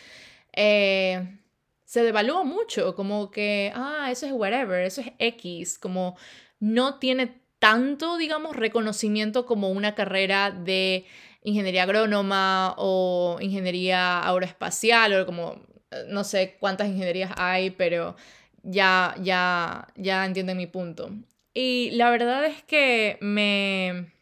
Eh, 0.53 1.39
se 1.85 2.03
devalúa 2.03 2.45
mucho, 2.45 2.95
como 2.95 3.31
que, 3.31 3.71
ah, 3.75 4.09
eso 4.11 4.27
es 4.27 4.33
whatever, 4.33 4.85
eso 4.85 5.01
es 5.01 5.13
X, 5.19 5.79
como 5.79 6.17
no 6.59 6.99
tiene 6.99 7.41
tanto, 7.59 8.17
digamos, 8.17 8.57
reconocimiento 8.57 9.47
como 9.47 9.71
una 9.71 9.95
carrera 9.95 10.51
de 10.51 11.07
ingeniería 11.43 11.85
agrónoma 11.85 12.75
o 12.79 13.39
ingeniería 13.41 14.27
aeroespacial 14.27 15.15
o 15.15 15.27
como 15.27 15.61
no 16.09 16.25
sé 16.25 16.57
cuántas 16.61 16.89
ingenierías 16.89 17.33
hay, 17.37 17.71
pero 17.71 18.17
ya, 18.63 19.15
ya, 19.23 19.89
ya 19.97 20.25
entienden 20.25 20.57
mi 20.57 20.67
punto. 20.67 21.11
Y 21.53 21.91
la 21.93 22.11
verdad 22.11 22.45
es 22.47 22.63
que 22.63 23.19
me, 23.21 24.13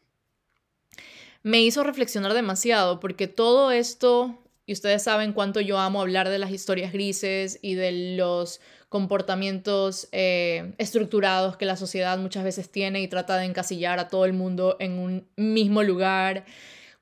me 1.42 1.62
hizo 1.62 1.82
reflexionar 1.82 2.34
demasiado, 2.34 3.00
porque 3.00 3.26
todo 3.26 3.70
esto, 3.70 4.38
y 4.66 4.72
ustedes 4.74 5.02
saben 5.02 5.32
cuánto 5.32 5.60
yo 5.60 5.78
amo 5.78 6.02
hablar 6.02 6.28
de 6.28 6.38
las 6.38 6.50
historias 6.50 6.92
grises 6.92 7.58
y 7.62 7.74
de 7.74 8.16
los 8.16 8.60
comportamientos 8.90 10.08
eh, 10.12 10.74
estructurados 10.76 11.56
que 11.56 11.64
la 11.64 11.78
sociedad 11.78 12.18
muchas 12.18 12.44
veces 12.44 12.70
tiene 12.70 13.00
y 13.00 13.08
trata 13.08 13.38
de 13.38 13.46
encasillar 13.46 13.98
a 13.98 14.08
todo 14.08 14.26
el 14.26 14.34
mundo 14.34 14.76
en 14.80 14.98
un 14.98 15.26
mismo 15.36 15.82
lugar 15.82 16.44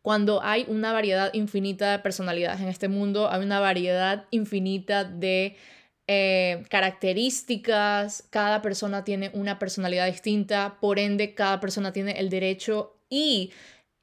cuando 0.02 0.42
hay 0.42 0.64
una 0.68 0.92
variedad 0.92 1.32
infinita 1.34 1.92
de 1.92 1.98
personalidades 1.98 2.60
en 2.60 2.68
este 2.68 2.88
mundo, 2.88 3.30
hay 3.30 3.42
una 3.42 3.60
variedad 3.60 4.26
infinita 4.30 5.04
de 5.04 5.56
eh, 6.06 6.64
características, 6.70 8.24
cada 8.30 8.62
persona 8.62 9.04
tiene 9.04 9.30
una 9.34 9.58
personalidad 9.58 10.06
distinta, 10.06 10.78
por 10.80 10.98
ende 10.98 11.34
cada 11.34 11.60
persona 11.60 11.92
tiene 11.92 12.18
el 12.18 12.30
derecho 12.30 12.96
y 13.08 13.52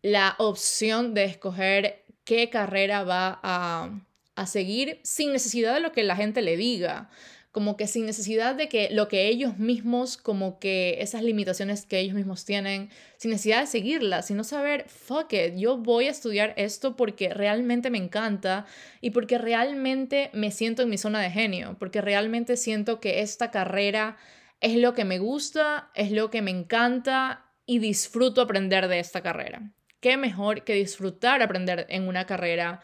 la 0.02 0.36
opción 0.38 1.14
de 1.14 1.26
escoger 1.26 2.06
qué 2.24 2.50
carrera 2.50 3.04
va 3.04 3.40
a, 3.42 3.90
a 4.36 4.46
seguir 4.46 5.00
sin 5.04 5.34
necesidad 5.34 5.74
de 5.74 5.80
lo 5.80 5.92
que 5.92 6.04
la 6.04 6.16
gente 6.16 6.42
le 6.42 6.56
diga 6.58 7.10
como 7.58 7.76
que 7.76 7.88
sin 7.88 8.06
necesidad 8.06 8.54
de 8.54 8.70
que 8.70 8.90
lo 8.92 9.08
que 9.08 9.30
ellos 9.30 9.58
mismos, 9.58 10.16
como 10.16 10.60
que 10.60 10.98
esas 11.02 11.24
limitaciones 11.24 11.88
que 11.88 11.98
ellos 11.98 12.14
mismos 12.14 12.46
tienen, 12.46 12.92
sin 13.18 13.32
necesidad 13.32 13.62
de 13.62 13.66
seguirlas, 13.66 14.28
sino 14.28 14.44
saber, 14.44 14.88
fuck 14.88 15.34
it, 15.34 15.56
yo 15.56 15.76
voy 15.76 16.06
a 16.06 16.12
estudiar 16.12 16.54
esto 16.56 16.96
porque 16.96 17.34
realmente 17.34 17.90
me 17.90 17.98
encanta 17.98 18.68
y 19.02 19.10
porque 19.10 19.40
realmente 19.40 20.30
me 20.34 20.52
siento 20.52 20.84
en 20.84 20.90
mi 20.90 21.00
zona 21.00 21.20
de 21.20 21.32
genio, 21.32 21.78
porque 21.80 22.00
realmente 22.00 22.58
siento 22.58 23.00
que 23.00 23.22
esta 23.22 23.50
carrera 23.50 24.18
es 24.62 24.76
lo 24.76 24.94
que 24.94 25.04
me 25.04 25.18
gusta, 25.18 25.90
es 25.96 26.12
lo 26.12 26.30
que 26.30 26.44
me 26.44 26.52
encanta 26.52 27.44
y 27.66 27.80
disfruto 27.80 28.42
aprender 28.42 28.88
de 28.88 29.00
esta 29.00 29.24
carrera. 29.24 29.72
¿Qué 30.00 30.16
mejor 30.16 30.64
que 30.64 30.74
disfrutar 30.76 31.42
aprender 31.42 31.88
en 31.90 32.08
una 32.08 32.28
carrera 32.28 32.82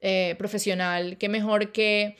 eh, 0.00 0.36
profesional? 0.38 1.18
¿Qué 1.18 1.28
mejor 1.28 1.72
que 1.72 2.14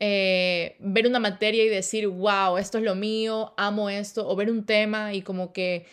eh, 0.00 0.76
ver 0.80 1.06
una 1.06 1.18
materia 1.18 1.64
y 1.64 1.68
decir, 1.68 2.06
wow, 2.06 2.56
esto 2.56 2.78
es 2.78 2.84
lo 2.84 2.94
mío, 2.94 3.54
amo 3.56 3.90
esto, 3.90 4.28
o 4.28 4.36
ver 4.36 4.50
un 4.50 4.64
tema 4.64 5.14
y 5.14 5.22
como 5.22 5.52
que 5.52 5.86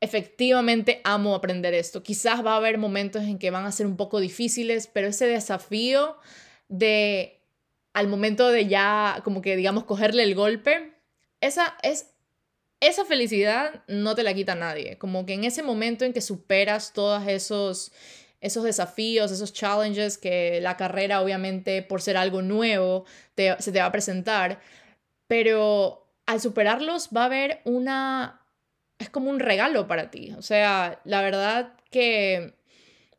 efectivamente 0.00 1.00
amo 1.04 1.34
aprender 1.34 1.74
esto. 1.74 2.02
Quizás 2.02 2.44
va 2.44 2.54
a 2.54 2.56
haber 2.56 2.78
momentos 2.78 3.22
en 3.22 3.38
que 3.38 3.50
van 3.50 3.64
a 3.64 3.72
ser 3.72 3.86
un 3.86 3.96
poco 3.96 4.20
difíciles, 4.20 4.86
pero 4.86 5.08
ese 5.08 5.26
desafío 5.26 6.16
de 6.68 7.40
al 7.92 8.08
momento 8.08 8.48
de 8.48 8.66
ya 8.66 9.20
como 9.24 9.42
que 9.42 9.56
digamos 9.56 9.84
cogerle 9.84 10.22
el 10.22 10.34
golpe, 10.34 10.94
esa 11.40 11.76
es 11.82 12.08
esa 12.80 13.04
felicidad 13.04 13.84
no 13.86 14.16
te 14.16 14.24
la 14.24 14.34
quita 14.34 14.56
nadie, 14.56 14.98
como 14.98 15.24
que 15.24 15.34
en 15.34 15.44
ese 15.44 15.62
momento 15.62 16.04
en 16.04 16.12
que 16.12 16.20
superas 16.20 16.92
todos 16.92 17.28
esos 17.28 17.92
esos 18.42 18.64
desafíos, 18.64 19.30
esos 19.30 19.52
challenges 19.54 20.18
que 20.18 20.60
la 20.60 20.76
carrera 20.76 21.22
obviamente 21.22 21.80
por 21.80 22.02
ser 22.02 22.16
algo 22.16 22.42
nuevo 22.42 23.06
se 23.36 23.72
te 23.72 23.78
va 23.78 23.86
a 23.86 23.92
presentar, 23.92 24.60
pero 25.28 26.12
al 26.26 26.40
superarlos 26.40 27.08
va 27.16 27.22
a 27.22 27.26
haber 27.26 27.60
una... 27.64 28.44
es 28.98 29.08
como 29.08 29.30
un 29.30 29.38
regalo 29.38 29.86
para 29.86 30.10
ti. 30.10 30.34
O 30.36 30.42
sea, 30.42 31.00
la 31.04 31.22
verdad 31.22 31.74
que 31.90 32.54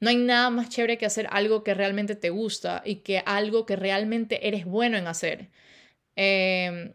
no 0.01 0.10
hay 0.10 0.18
nada 0.18 0.50
más 0.50 0.70
chévere 0.70 0.98
que 0.98 1.06
hacer 1.06 1.27
algo 1.32 1.63
que 1.63 1.74
realmente 1.74 2.15
te 2.15 2.30
gusta 2.30 2.82
y 2.86 2.98
que 2.98 3.24
algo 3.25 3.65
que 3.65 3.77
realmente 3.77 4.48
eres 4.48 4.65
bueno 4.65 4.98
en 4.98 5.08
hacer. 5.08 5.50
Em, 6.18 6.94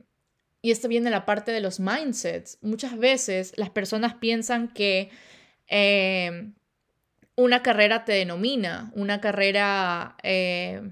y 0.61 0.71
esto 0.71 0.89
viene 0.89 1.11
la 1.11 1.25
parte 1.25 1.51
de 1.53 1.61
los 1.61 1.81
mindsets. 1.81 2.59
Muchas 2.61 2.99
veces 2.99 3.55
las 3.57 3.71
personas 3.71 4.15
piensan 4.15 4.69
que 4.69 5.11
eh, 5.69 6.53
una 7.39 7.63
carrera 7.63 8.05
te 8.05 8.13
denomina, 8.13 8.91
una 8.95 9.21
carrera 9.21 10.17
eh, 10.25 10.91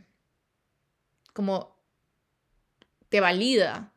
como 1.32 1.76
te 3.08 3.18
valida. 3.18 3.92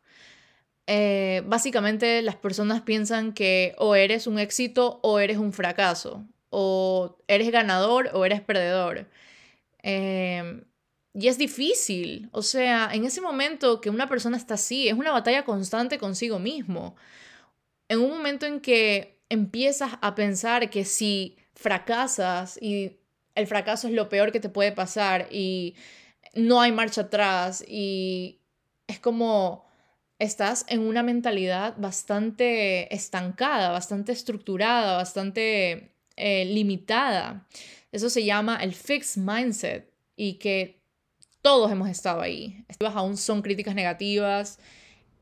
Eh, 0.88 1.44
básicamente 1.46 2.24
las 2.24 2.36
personas 2.36 2.82
piensan 2.82 3.34
que 3.34 3.76
o 3.78 3.94
eres 3.94 4.26
un 4.26 4.40
éxito 4.40 5.00
o 5.04 5.20
eres 5.20 5.38
un 5.38 5.54
fracaso, 5.54 6.26
o 6.50 7.20
eres 7.28 7.52
ganador 7.52 8.10
o 8.14 8.26
eres 8.26 8.42
perdedor. 8.42 9.08
Y 11.14 11.28
es 11.28 11.38
difícil, 11.38 12.30
o 12.32 12.42
sea, 12.42 12.90
en 12.92 13.06
ese 13.06 13.22
momento 13.22 13.80
que 13.80 13.92
una 13.92 14.10
persona 14.10 14.38
está 14.38 14.56
así, 14.56 14.88
es 14.88 14.96
una 14.96 15.12
batalla 15.12 15.46
constante 15.46 16.00
consigo 16.00 16.40
mismo. 16.40 16.96
En 17.90 18.00
un 18.00 18.10
momento 18.10 18.48
en 18.48 18.60
que 18.60 19.20
empiezas 19.30 19.92
a 20.02 20.16
pensar 20.16 20.72
que 20.72 20.84
si 20.86 21.38
fracasas 21.60 22.58
y 22.62 23.00
el 23.36 23.46
fracaso 23.46 23.90
es 23.90 23.94
lo 23.94 24.08
peor 24.08 24.32
que 24.32 24.40
te 24.40 24.48
puede 24.48 24.72
pasar 24.72 25.28
y 25.30 25.76
no 26.34 26.62
hay 26.62 26.72
marcha 26.72 27.02
atrás 27.02 27.66
y 27.68 28.40
es 28.88 29.00
como 29.00 29.66
estás 30.20 30.66
en 30.70 30.80
una 30.80 31.04
mentalidad 31.04 31.76
bastante 31.78 32.94
estancada, 32.96 33.72
bastante 33.72 34.14
estructurada, 34.14 34.96
bastante 34.96 35.92
eh, 36.16 36.46
limitada. 36.46 37.46
Eso 37.92 38.10
se 38.10 38.24
llama 38.24 38.58
el 38.62 38.74
fixed 38.74 39.22
mindset 39.22 39.92
y 40.16 40.36
que 40.36 40.82
todos 41.42 41.70
hemos 41.72 41.90
estado 41.90 42.22
ahí. 42.22 42.64
Aún 42.94 43.18
son 43.18 43.42
críticas 43.42 43.76
negativas 43.76 44.60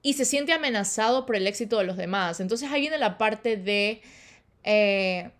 y 0.03 0.13
se 0.13 0.25
siente 0.25 0.53
amenazado 0.53 1.25
por 1.25 1.35
el 1.35 1.47
éxito 1.47 1.79
de 1.79 1.85
los 1.85 1.97
demás. 1.97 2.39
Entonces 2.39 2.71
ahí 2.71 2.81
viene 2.81 2.99
la 2.99 3.17
parte 3.17 3.57
de 3.57 4.01
eh, 4.63 5.31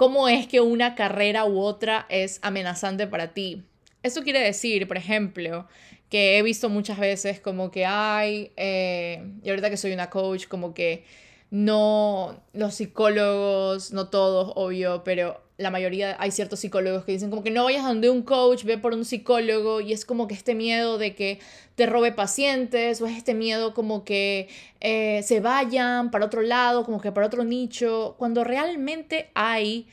cómo 0.00 0.28
es 0.28 0.46
que 0.46 0.62
una 0.62 0.94
carrera 0.94 1.44
u 1.44 1.60
otra 1.60 2.06
es 2.08 2.38
amenazante 2.40 3.06
para 3.06 3.34
ti. 3.34 3.64
Eso 4.02 4.22
quiere 4.22 4.40
decir, 4.40 4.88
por 4.88 4.96
ejemplo, 4.96 5.68
que 6.08 6.38
he 6.38 6.42
visto 6.42 6.70
muchas 6.70 6.98
veces 6.98 7.38
como 7.38 7.70
que 7.70 7.84
hay, 7.84 8.50
eh, 8.56 9.22
y 9.42 9.50
ahorita 9.50 9.68
que 9.68 9.76
soy 9.76 9.92
una 9.92 10.08
coach, 10.08 10.46
como 10.48 10.72
que 10.72 11.04
no, 11.50 12.42
los 12.54 12.76
psicólogos, 12.76 13.92
no 13.92 14.08
todos, 14.08 14.54
obvio, 14.56 15.04
pero 15.04 15.42
la 15.60 15.70
mayoría, 15.70 16.16
hay 16.18 16.30
ciertos 16.30 16.60
psicólogos 16.60 17.04
que 17.04 17.12
dicen 17.12 17.28
como 17.30 17.42
que 17.42 17.50
no 17.50 17.64
vayas 17.64 17.84
donde 17.84 18.08
un 18.08 18.22
coach, 18.22 18.64
ve 18.64 18.78
por 18.78 18.94
un 18.94 19.04
psicólogo 19.04 19.80
y 19.80 19.92
es 19.92 20.04
como 20.04 20.26
que 20.26 20.34
este 20.34 20.54
miedo 20.54 20.96
de 20.96 21.14
que 21.14 21.38
te 21.74 21.86
robe 21.86 22.12
pacientes 22.12 23.00
o 23.00 23.06
es 23.06 23.16
este 23.16 23.34
miedo 23.34 23.74
como 23.74 24.02
que 24.04 24.48
eh, 24.80 25.22
se 25.22 25.40
vayan 25.40 26.10
para 26.10 26.24
otro 26.24 26.40
lado, 26.42 26.84
como 26.84 27.00
que 27.00 27.12
para 27.12 27.26
otro 27.26 27.44
nicho, 27.44 28.14
cuando 28.18 28.42
realmente 28.42 29.30
hay 29.34 29.86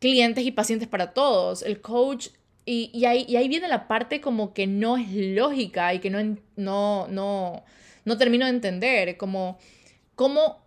clientes 0.00 0.44
y 0.44 0.50
pacientes 0.50 0.88
para 0.88 1.12
todos. 1.12 1.62
El 1.62 1.80
coach, 1.80 2.28
y, 2.64 2.90
y, 2.92 3.04
ahí, 3.04 3.24
y 3.28 3.36
ahí 3.36 3.48
viene 3.48 3.68
la 3.68 3.86
parte 3.86 4.20
como 4.20 4.52
que 4.52 4.66
no 4.66 4.96
es 4.96 5.08
lógica 5.12 5.94
y 5.94 6.00
que 6.00 6.10
no, 6.10 6.36
no, 6.56 7.06
no, 7.08 7.62
no 8.04 8.18
termino 8.18 8.46
de 8.46 8.50
entender, 8.50 9.16
como, 9.16 9.58
cómo, 10.16 10.60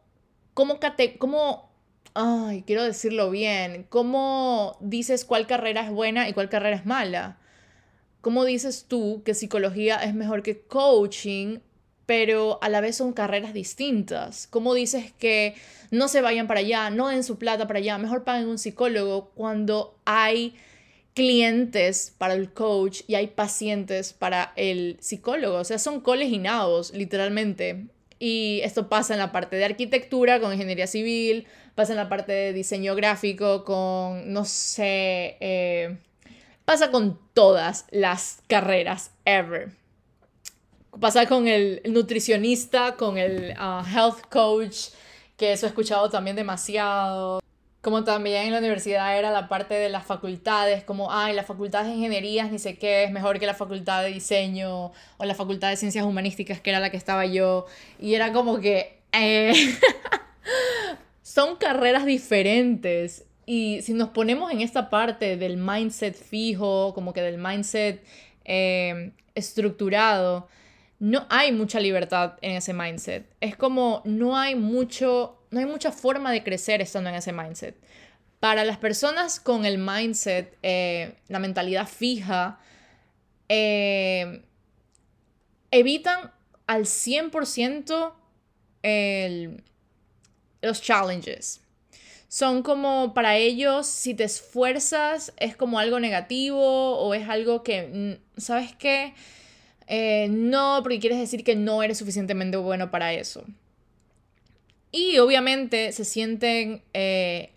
cómo, 0.53 0.79
cómo 1.19 1.74
ay, 2.15 2.63
quiero 2.65 2.83
decirlo 2.83 3.29
bien, 3.29 3.85
¿cómo 3.89 4.77
dices 4.79 5.25
cuál 5.25 5.45
carrera 5.47 5.83
es 5.85 5.91
buena 5.91 6.27
y 6.27 6.33
cuál 6.33 6.49
carrera 6.49 6.77
es 6.77 6.85
mala? 6.85 7.37
¿Cómo 8.21 8.45
dices 8.45 8.85
tú 8.87 9.21
que 9.23 9.33
psicología 9.35 9.97
es 9.97 10.15
mejor 10.15 10.41
que 10.41 10.61
coaching, 10.61 11.59
pero 12.05 12.57
a 12.63 12.69
la 12.69 12.81
vez 12.81 12.95
son 12.95 13.11
carreras 13.11 13.53
distintas? 13.53 14.47
¿Cómo 14.47 14.73
dices 14.73 15.11
que 15.11 15.55
no 15.91 16.07
se 16.07 16.21
vayan 16.21 16.47
para 16.47 16.61
allá, 16.61 16.89
no 16.89 17.09
den 17.09 17.23
su 17.23 17.37
plata 17.37 17.67
para 17.67 17.79
allá, 17.79 17.97
mejor 17.97 18.23
paguen 18.23 18.47
un 18.47 18.57
psicólogo 18.57 19.31
cuando 19.35 19.99
hay 20.05 20.55
clientes 21.13 22.13
para 22.17 22.33
el 22.33 22.51
coach 22.51 23.01
y 23.07 23.15
hay 23.15 23.27
pacientes 23.27 24.13
para 24.13 24.53
el 24.55 24.97
psicólogo? 25.01 25.57
O 25.57 25.63
sea, 25.65 25.79
son 25.79 25.99
coleginados, 25.99 26.93
literalmente. 26.93 27.87
Y 28.19 28.61
esto 28.63 28.87
pasa 28.87 29.13
en 29.13 29.19
la 29.19 29.33
parte 29.33 29.57
de 29.57 29.65
arquitectura 29.65 30.39
con 30.39 30.53
ingeniería 30.53 30.87
civil, 30.87 31.45
pasa 31.75 31.91
en 31.91 31.97
la 31.97 32.09
parte 32.09 32.31
de 32.31 32.53
diseño 32.53 32.95
gráfico 32.95 33.65
con, 33.65 34.31
no 34.31 34.45
sé, 34.45 35.37
eh, 35.41 35.97
pasa 36.63 36.89
con 36.89 37.19
todas 37.33 37.85
las 37.91 38.39
carreras 38.47 39.11
ever. 39.25 39.71
Pasa 40.99 41.25
con 41.27 41.49
el 41.49 41.81
nutricionista, 41.85 42.95
con 42.95 43.17
el 43.17 43.53
ah, 43.57 43.85
health 43.93 44.21
coach, 44.29 44.87
que 45.35 45.51
eso 45.51 45.65
he 45.65 45.69
escuchado 45.69 46.09
también 46.09 46.37
demasiado. 46.37 47.41
Como 47.81 48.03
también 48.05 48.47
en 48.47 48.53
la 48.53 48.59
universidad 48.59 49.15
era 49.19 49.29
la 49.29 49.47
parte 49.49 49.73
de 49.75 49.89
las 49.89 50.05
facultades, 50.05 50.83
como, 50.85 51.11
ay, 51.11 51.35
la 51.35 51.43
facultad 51.43 51.83
de 51.83 51.91
ingenierías, 51.91 52.49
ni 52.49 52.57
sé 52.57 52.77
qué, 52.79 53.03
es 53.03 53.11
mejor 53.11 53.37
que 53.37 53.45
la 53.45 53.53
facultad 53.53 54.01
de 54.01 54.09
diseño 54.09 54.91
o 55.17 55.25
la 55.25 55.35
facultad 55.35 55.69
de 55.69 55.75
ciencias 55.75 56.05
humanísticas, 56.05 56.61
que 56.61 56.69
era 56.71 56.79
la 56.79 56.89
que 56.89 56.97
estaba 56.97 57.25
yo. 57.25 57.65
Y 57.99 58.15
era 58.15 58.31
como 58.31 58.59
que... 58.59 59.01
Eh, 59.11 59.53
son 61.25 61.55
carreras 61.55 62.05
diferentes. 62.05 63.25
Y 63.47 63.81
si 63.81 63.93
nos 63.95 64.09
ponemos 64.09 64.51
en 64.51 64.61
esta 64.61 64.91
parte 64.91 65.37
del 65.37 65.57
mindset 65.57 66.15
fijo, 66.15 66.93
como 66.93 67.13
que 67.13 67.23
del 67.23 67.39
mindset 67.39 68.03
eh, 68.43 69.11
estructurado, 69.33 70.47
no 70.99 71.25
hay 71.31 71.51
mucha 71.51 71.79
libertad 71.79 72.35
en 72.41 72.57
ese 72.57 72.73
mindset. 72.73 73.25
Es 73.41 73.55
como 73.55 74.03
no 74.05 74.37
hay 74.37 74.53
mucho, 74.53 75.41
no 75.49 75.59
hay 75.59 75.65
mucha 75.65 75.91
forma 75.91 76.31
de 76.31 76.43
crecer 76.43 76.79
estando 76.79 77.09
en 77.09 77.15
ese 77.15 77.33
mindset. 77.33 77.75
Para 78.39 78.63
las 78.63 78.77
personas 78.77 79.39
con 79.39 79.65
el 79.65 79.79
mindset, 79.79 80.55
eh, 80.61 81.15
la 81.27 81.39
mentalidad 81.39 81.87
fija, 81.87 82.59
eh, 83.49 84.43
evitan 85.71 86.31
al 86.67 86.85
100% 86.85 88.13
el, 88.83 89.63
los 90.65 90.81
challenges. 90.81 91.61
Son 92.27 92.63
como 92.63 93.13
para 93.13 93.37
ellos, 93.37 93.87
si 93.87 94.13
te 94.13 94.23
esfuerzas, 94.23 95.33
es 95.37 95.55
como 95.55 95.79
algo 95.79 95.99
negativo 95.99 96.97
o 96.97 97.13
es 97.13 97.29
algo 97.29 97.63
que, 97.63 98.19
mm, 98.37 98.39
¿sabes 98.41 98.75
qué? 98.75 99.13
Eh, 99.87 100.27
no, 100.29 100.79
porque 100.81 100.99
quieres 100.99 101.19
decir 101.19 101.43
que 101.43 101.55
no 101.55 101.83
eres 101.83 101.97
suficientemente 101.99 102.57
bueno 102.57 102.91
para 102.91 103.13
eso. 103.13 103.45
Y 104.91 105.17
obviamente 105.19 105.91
se 105.91 106.05
sienten 106.05 106.81
eh, 106.93 107.51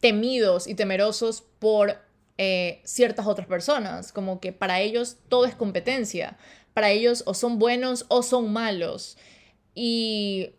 temidos 0.00 0.66
y 0.66 0.74
temerosos 0.74 1.42
por 1.58 1.98
eh, 2.38 2.80
ciertas 2.84 3.26
otras 3.26 3.46
personas, 3.46 4.12
como 4.12 4.40
que 4.40 4.52
para 4.52 4.80
ellos 4.80 5.16
todo 5.28 5.44
es 5.44 5.54
competencia, 5.54 6.36
para 6.72 6.90
ellos 6.90 7.22
o 7.26 7.34
son 7.34 7.58
buenos 7.58 8.06
o 8.08 8.22
son 8.22 8.52
malos. 8.52 9.16
Y 9.74 10.50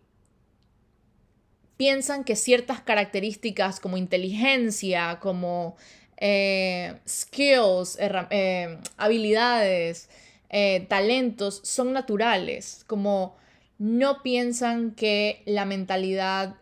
piensan 1.77 2.23
que 2.23 2.35
ciertas 2.35 2.81
características 2.81 3.79
como 3.79 3.97
inteligencia, 3.97 5.19
como 5.19 5.75
eh, 6.17 6.95
skills, 7.07 7.97
eh, 7.99 8.77
habilidades, 8.97 10.09
eh, 10.49 10.85
talentos 10.87 11.59
son 11.63 11.91
naturales, 11.91 12.85
como 12.87 13.35
no 13.77 14.23
piensan 14.23 14.91
que 14.91 15.41
la 15.45 15.65
mentalidad, 15.65 16.55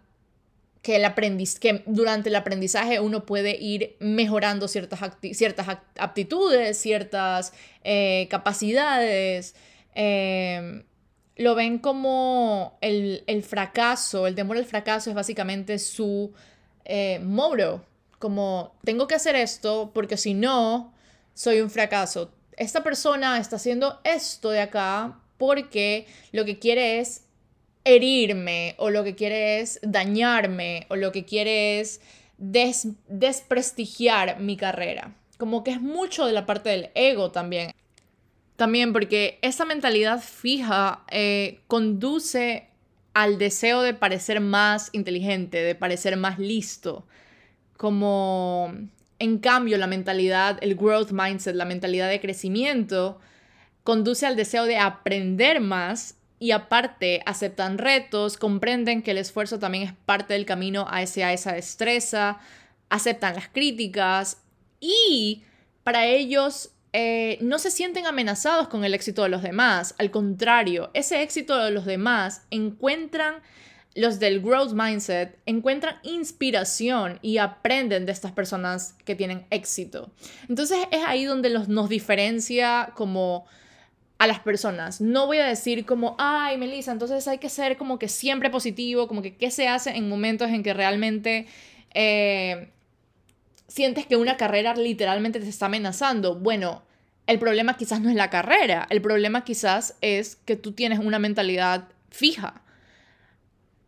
que, 0.81 0.95
el 0.95 1.05
aprendiz, 1.05 1.59
que 1.59 1.83
durante 1.85 2.29
el 2.29 2.35
aprendizaje 2.35 2.99
uno 2.99 3.25
puede 3.25 3.55
ir 3.61 3.95
mejorando 3.99 4.67
ciertas, 4.67 4.99
ciertas 5.33 5.67
aptitudes, 5.99 6.77
ciertas 6.77 7.53
capacidades 8.29 9.53
lo 11.35 11.55
ven 11.55 11.79
como 11.79 12.77
el, 12.81 13.43
fracaso, 13.43 14.27
el 14.27 14.35
temor 14.35 14.57
al 14.57 14.65
fracaso 14.65 15.09
es 15.09 15.15
básicamente 15.15 15.79
su 15.79 16.33
eh, 16.85 17.19
moro, 17.19 17.83
como 18.19 18.73
tengo 18.83 19.07
que 19.07 19.15
hacer 19.15 19.35
esto 19.35 19.91
porque 19.93 20.17
si 20.17 20.33
no, 20.33 20.93
soy 21.33 21.61
un 21.61 21.69
fracaso. 21.69 22.31
Esta 22.55 22.83
persona 22.83 23.39
está 23.39 23.55
haciendo 23.55 23.99
esto 24.03 24.51
de 24.51 24.61
acá 24.61 25.19
porque 25.37 26.05
lo 26.31 26.45
que 26.45 26.59
quiere 26.59 26.99
es 26.99 27.23
herirme 27.83 28.75
o 28.77 28.89
lo 28.89 29.03
que 29.03 29.15
quiere 29.15 29.59
es 29.59 29.79
dañarme 29.81 30.85
o 30.89 30.95
lo 30.95 31.11
que 31.11 31.25
quiere 31.25 31.79
es 31.79 31.99
desprestigiar 32.37 34.39
mi 34.39 34.55
carrera. 34.55 35.15
Como 35.37 35.63
que 35.63 35.71
es 35.71 35.81
mucho 35.81 36.25
de 36.25 36.33
la 36.33 36.45
parte 36.45 36.69
del 36.69 36.91
ego 36.93 37.31
también. 37.31 37.71
También 38.63 38.93
porque 38.93 39.39
esa 39.41 39.65
mentalidad 39.65 40.21
fija 40.21 41.03
eh, 41.11 41.59
conduce 41.67 42.69
al 43.13 43.37
deseo 43.37 43.81
de 43.81 43.93
parecer 43.93 44.39
más 44.39 44.87
inteligente, 44.93 45.61
de 45.61 45.75
parecer 45.75 46.15
más 46.15 46.39
listo. 46.39 47.05
Como 47.75 48.73
en 49.19 49.39
cambio 49.39 49.77
la 49.77 49.87
mentalidad, 49.87 50.59
el 50.61 50.75
growth 50.75 51.11
mindset, 51.11 51.57
la 51.57 51.65
mentalidad 51.65 52.07
de 52.07 52.21
crecimiento, 52.21 53.19
conduce 53.83 54.25
al 54.25 54.37
deseo 54.37 54.63
de 54.63 54.77
aprender 54.77 55.59
más 55.59 56.15
y 56.39 56.51
aparte 56.51 57.21
aceptan 57.25 57.77
retos, 57.77 58.37
comprenden 58.37 59.01
que 59.01 59.11
el 59.11 59.17
esfuerzo 59.17 59.59
también 59.59 59.83
es 59.83 59.93
parte 60.05 60.35
del 60.35 60.45
camino 60.45 60.87
a 60.89 61.01
esa 61.01 61.51
destreza, 61.51 62.39
aceptan 62.87 63.35
las 63.35 63.49
críticas 63.49 64.37
y 64.79 65.43
para 65.83 66.05
ellos 66.05 66.72
eh, 66.93 67.39
no 67.41 67.57
se 67.57 67.71
sienten 67.71 68.05
amenazados 68.05 68.67
con 68.67 68.85
el 68.85 68.93
éxito 68.93 69.23
de 69.23 69.29
los 69.29 69.41
demás. 69.41 69.95
Al 69.97 70.11
contrario, 70.11 70.91
ese 70.93 71.23
éxito 71.23 71.57
de 71.57 71.71
los 71.71 71.85
demás 71.85 72.43
encuentran 72.51 73.41
los 73.95 74.19
del 74.19 74.41
growth 74.41 74.73
mindset 74.73 75.37
encuentran 75.45 75.97
inspiración 76.03 77.19
y 77.21 77.37
aprenden 77.37 78.05
de 78.05 78.11
estas 78.11 78.31
personas 78.31 78.95
que 79.05 79.15
tienen 79.15 79.45
éxito. 79.49 80.11
Entonces 80.49 80.79
es 80.91 81.03
ahí 81.05 81.25
donde 81.25 81.49
los, 81.49 81.67
nos 81.67 81.89
diferencia 81.89 82.91
como 82.95 83.45
a 84.17 84.27
las 84.27 84.39
personas. 84.39 85.01
No 85.01 85.27
voy 85.27 85.39
a 85.39 85.45
decir 85.45 85.85
como, 85.85 86.15
ay, 86.17 86.57
Melissa, 86.57 86.91
entonces 86.91 87.27
hay 87.27 87.37
que 87.37 87.49
ser 87.49 87.77
como 87.77 87.99
que 87.99 88.07
siempre 88.07 88.49
positivo, 88.49 89.07
como 89.07 89.21
que 89.21 89.35
qué 89.35 89.51
se 89.51 89.67
hace 89.67 89.91
en 89.91 90.09
momentos 90.09 90.49
en 90.49 90.63
que 90.63 90.73
realmente 90.73 91.45
eh, 91.93 92.71
sientes 93.73 94.05
que 94.05 94.17
una 94.17 94.37
carrera 94.37 94.75
literalmente 94.75 95.39
te 95.39 95.49
está 95.49 95.65
amenazando. 95.65 96.35
Bueno, 96.35 96.83
el 97.25 97.39
problema 97.39 97.75
quizás 97.75 98.01
no 98.01 98.09
es 98.11 98.15
la 98.15 98.29
carrera, 98.29 98.85
el 98.91 99.01
problema 99.01 99.43
quizás 99.43 99.95
es 100.01 100.35
que 100.45 100.55
tú 100.55 100.73
tienes 100.73 100.99
una 100.99 101.17
mentalidad 101.17 101.87
fija. 102.11 102.61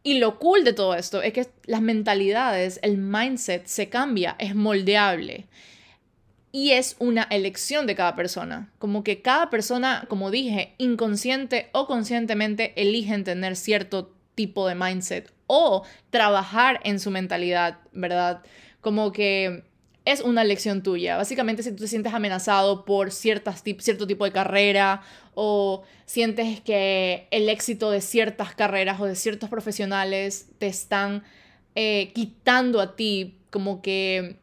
Y 0.01 0.17
lo 0.17 0.39
cool 0.39 0.63
de 0.63 0.73
todo 0.73 0.95
esto 0.95 1.21
es 1.21 1.33
que 1.33 1.45
las 1.67 1.83
mentalidades, 1.83 2.79
el 2.81 2.97
mindset 2.97 3.67
se 3.67 3.87
cambia, 3.87 4.35
es 4.39 4.55
moldeable. 4.55 5.45
Y 6.51 6.71
es 6.71 6.95
una 6.97 7.21
elección 7.29 7.85
de 7.85 7.93
cada 7.93 8.15
persona. 8.15 8.71
Como 8.79 9.03
que 9.03 9.21
cada 9.21 9.51
persona, 9.51 10.05
como 10.09 10.31
dije, 10.31 10.73
inconsciente 10.79 11.69
o 11.73 11.85
conscientemente 11.85 12.73
eligen 12.75 13.23
tener 13.23 13.55
cierto 13.55 14.15
tipo 14.33 14.67
de 14.67 14.73
mindset 14.73 15.31
o 15.45 15.83
trabajar 16.09 16.79
en 16.83 16.99
su 16.99 17.11
mentalidad, 17.11 17.77
¿verdad? 17.91 18.41
Como 18.81 19.11
que 19.11 19.63
es 20.05 20.21
una 20.21 20.43
elección 20.43 20.83
tuya. 20.83 21.17
Básicamente, 21.17 21.63
si 21.63 21.71
tú 21.71 21.77
te 21.77 21.87
sientes 21.87 22.13
amenazado 22.13 22.85
por 22.85 23.11
ciertas 23.11 23.63
cierto 23.79 24.05
tipo 24.05 24.23
de 24.23 24.31
carrera 24.31 25.01
o 25.33 25.83
sientes 26.05 26.61
que 26.61 27.27
el 27.31 27.49
éxito 27.49 27.89
de 27.89 28.01
ciertas 28.01 28.53
carreras 28.53 29.01
o 29.01 29.05
de 29.05 29.15
ciertos 29.15 29.49
profesionales 29.49 30.47
te 30.59 30.67
están 30.67 31.23
eh, 31.73 32.11
quitando 32.13 32.79
a 32.79 32.95
ti 32.95 33.37
como 33.49 33.81
que 33.81 34.37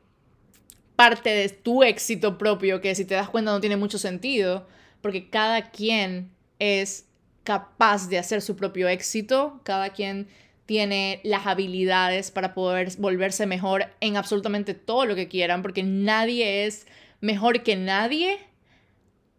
parte 0.97 1.31
de 1.31 1.49
tu 1.49 1.83
éxito 1.83 2.39
propio, 2.39 2.81
que 2.81 2.95
si 2.95 3.05
te 3.05 3.15
das 3.15 3.31
cuenta 3.31 3.53
no 3.53 3.61
tiene 3.61 3.77
mucho 3.77 3.99
sentido, 3.99 4.67
porque 5.01 5.31
cada 5.31 5.71
quien 5.71 6.31
es 6.59 7.07
capaz 7.45 8.09
de 8.09 8.19
hacer 8.19 8.43
su 8.43 8.57
propio 8.57 8.89
éxito, 8.89 9.61
cada 9.65 9.91
quien 9.91 10.29
tiene 10.73 11.21
las 11.23 11.47
habilidades 11.47 12.31
para 12.31 12.55
poder 12.55 12.93
volverse 12.97 13.45
mejor 13.45 13.89
en 14.01 14.17
absolutamente 14.17 14.73
todo 14.73 15.05
lo 15.05 15.15
que 15.15 15.29
quieran, 15.29 15.61
porque 15.61 15.83
nadie 15.83 16.65
es 16.65 16.87
mejor 17.21 17.63
que 17.63 17.77
nadie, 17.77 18.39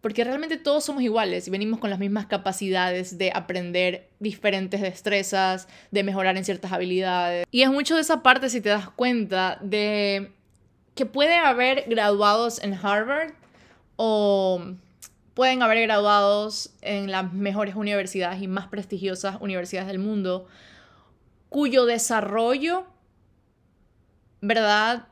porque 0.01 0.23
realmente 0.23 0.57
todos 0.57 0.85
somos 0.85 1.01
iguales 1.01 1.47
y 1.47 1.49
venimos 1.49 1.79
con 1.79 1.89
las 1.89 1.97
mismas 1.97 2.27
capacidades 2.27 3.17
de 3.17 3.31
aprender 3.33 4.09
diferentes 4.19 4.79
destrezas, 4.79 5.67
de 5.89 6.03
mejorar 6.03 6.37
en 6.37 6.45
ciertas 6.45 6.71
habilidades. 6.71 7.47
Y 7.49 7.63
es 7.63 7.71
mucho 7.71 7.95
de 7.95 8.01
esa 8.01 8.21
parte, 8.21 8.47
si 8.51 8.61
te 8.61 8.69
das 8.69 8.91
cuenta, 8.91 9.57
de 9.59 10.33
que 10.93 11.07
puede 11.07 11.37
haber 11.37 11.85
graduados 11.87 12.61
en 12.61 12.75
Harvard 12.75 13.31
o 13.95 14.61
pueden 15.33 15.63
haber 15.63 15.81
graduados 15.81 16.69
en 16.83 17.09
las 17.09 17.33
mejores 17.33 17.73
universidades 17.73 18.39
y 18.39 18.47
más 18.47 18.67
prestigiosas 18.67 19.37
universidades 19.41 19.87
del 19.87 19.97
mundo, 19.97 20.47
cuyo 21.53 21.85
desarrollo, 21.85 22.87
¿verdad? 24.41 25.05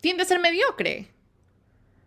Tiende 0.00 0.22
a 0.22 0.26
ser 0.26 0.38
mediocre. 0.38 1.08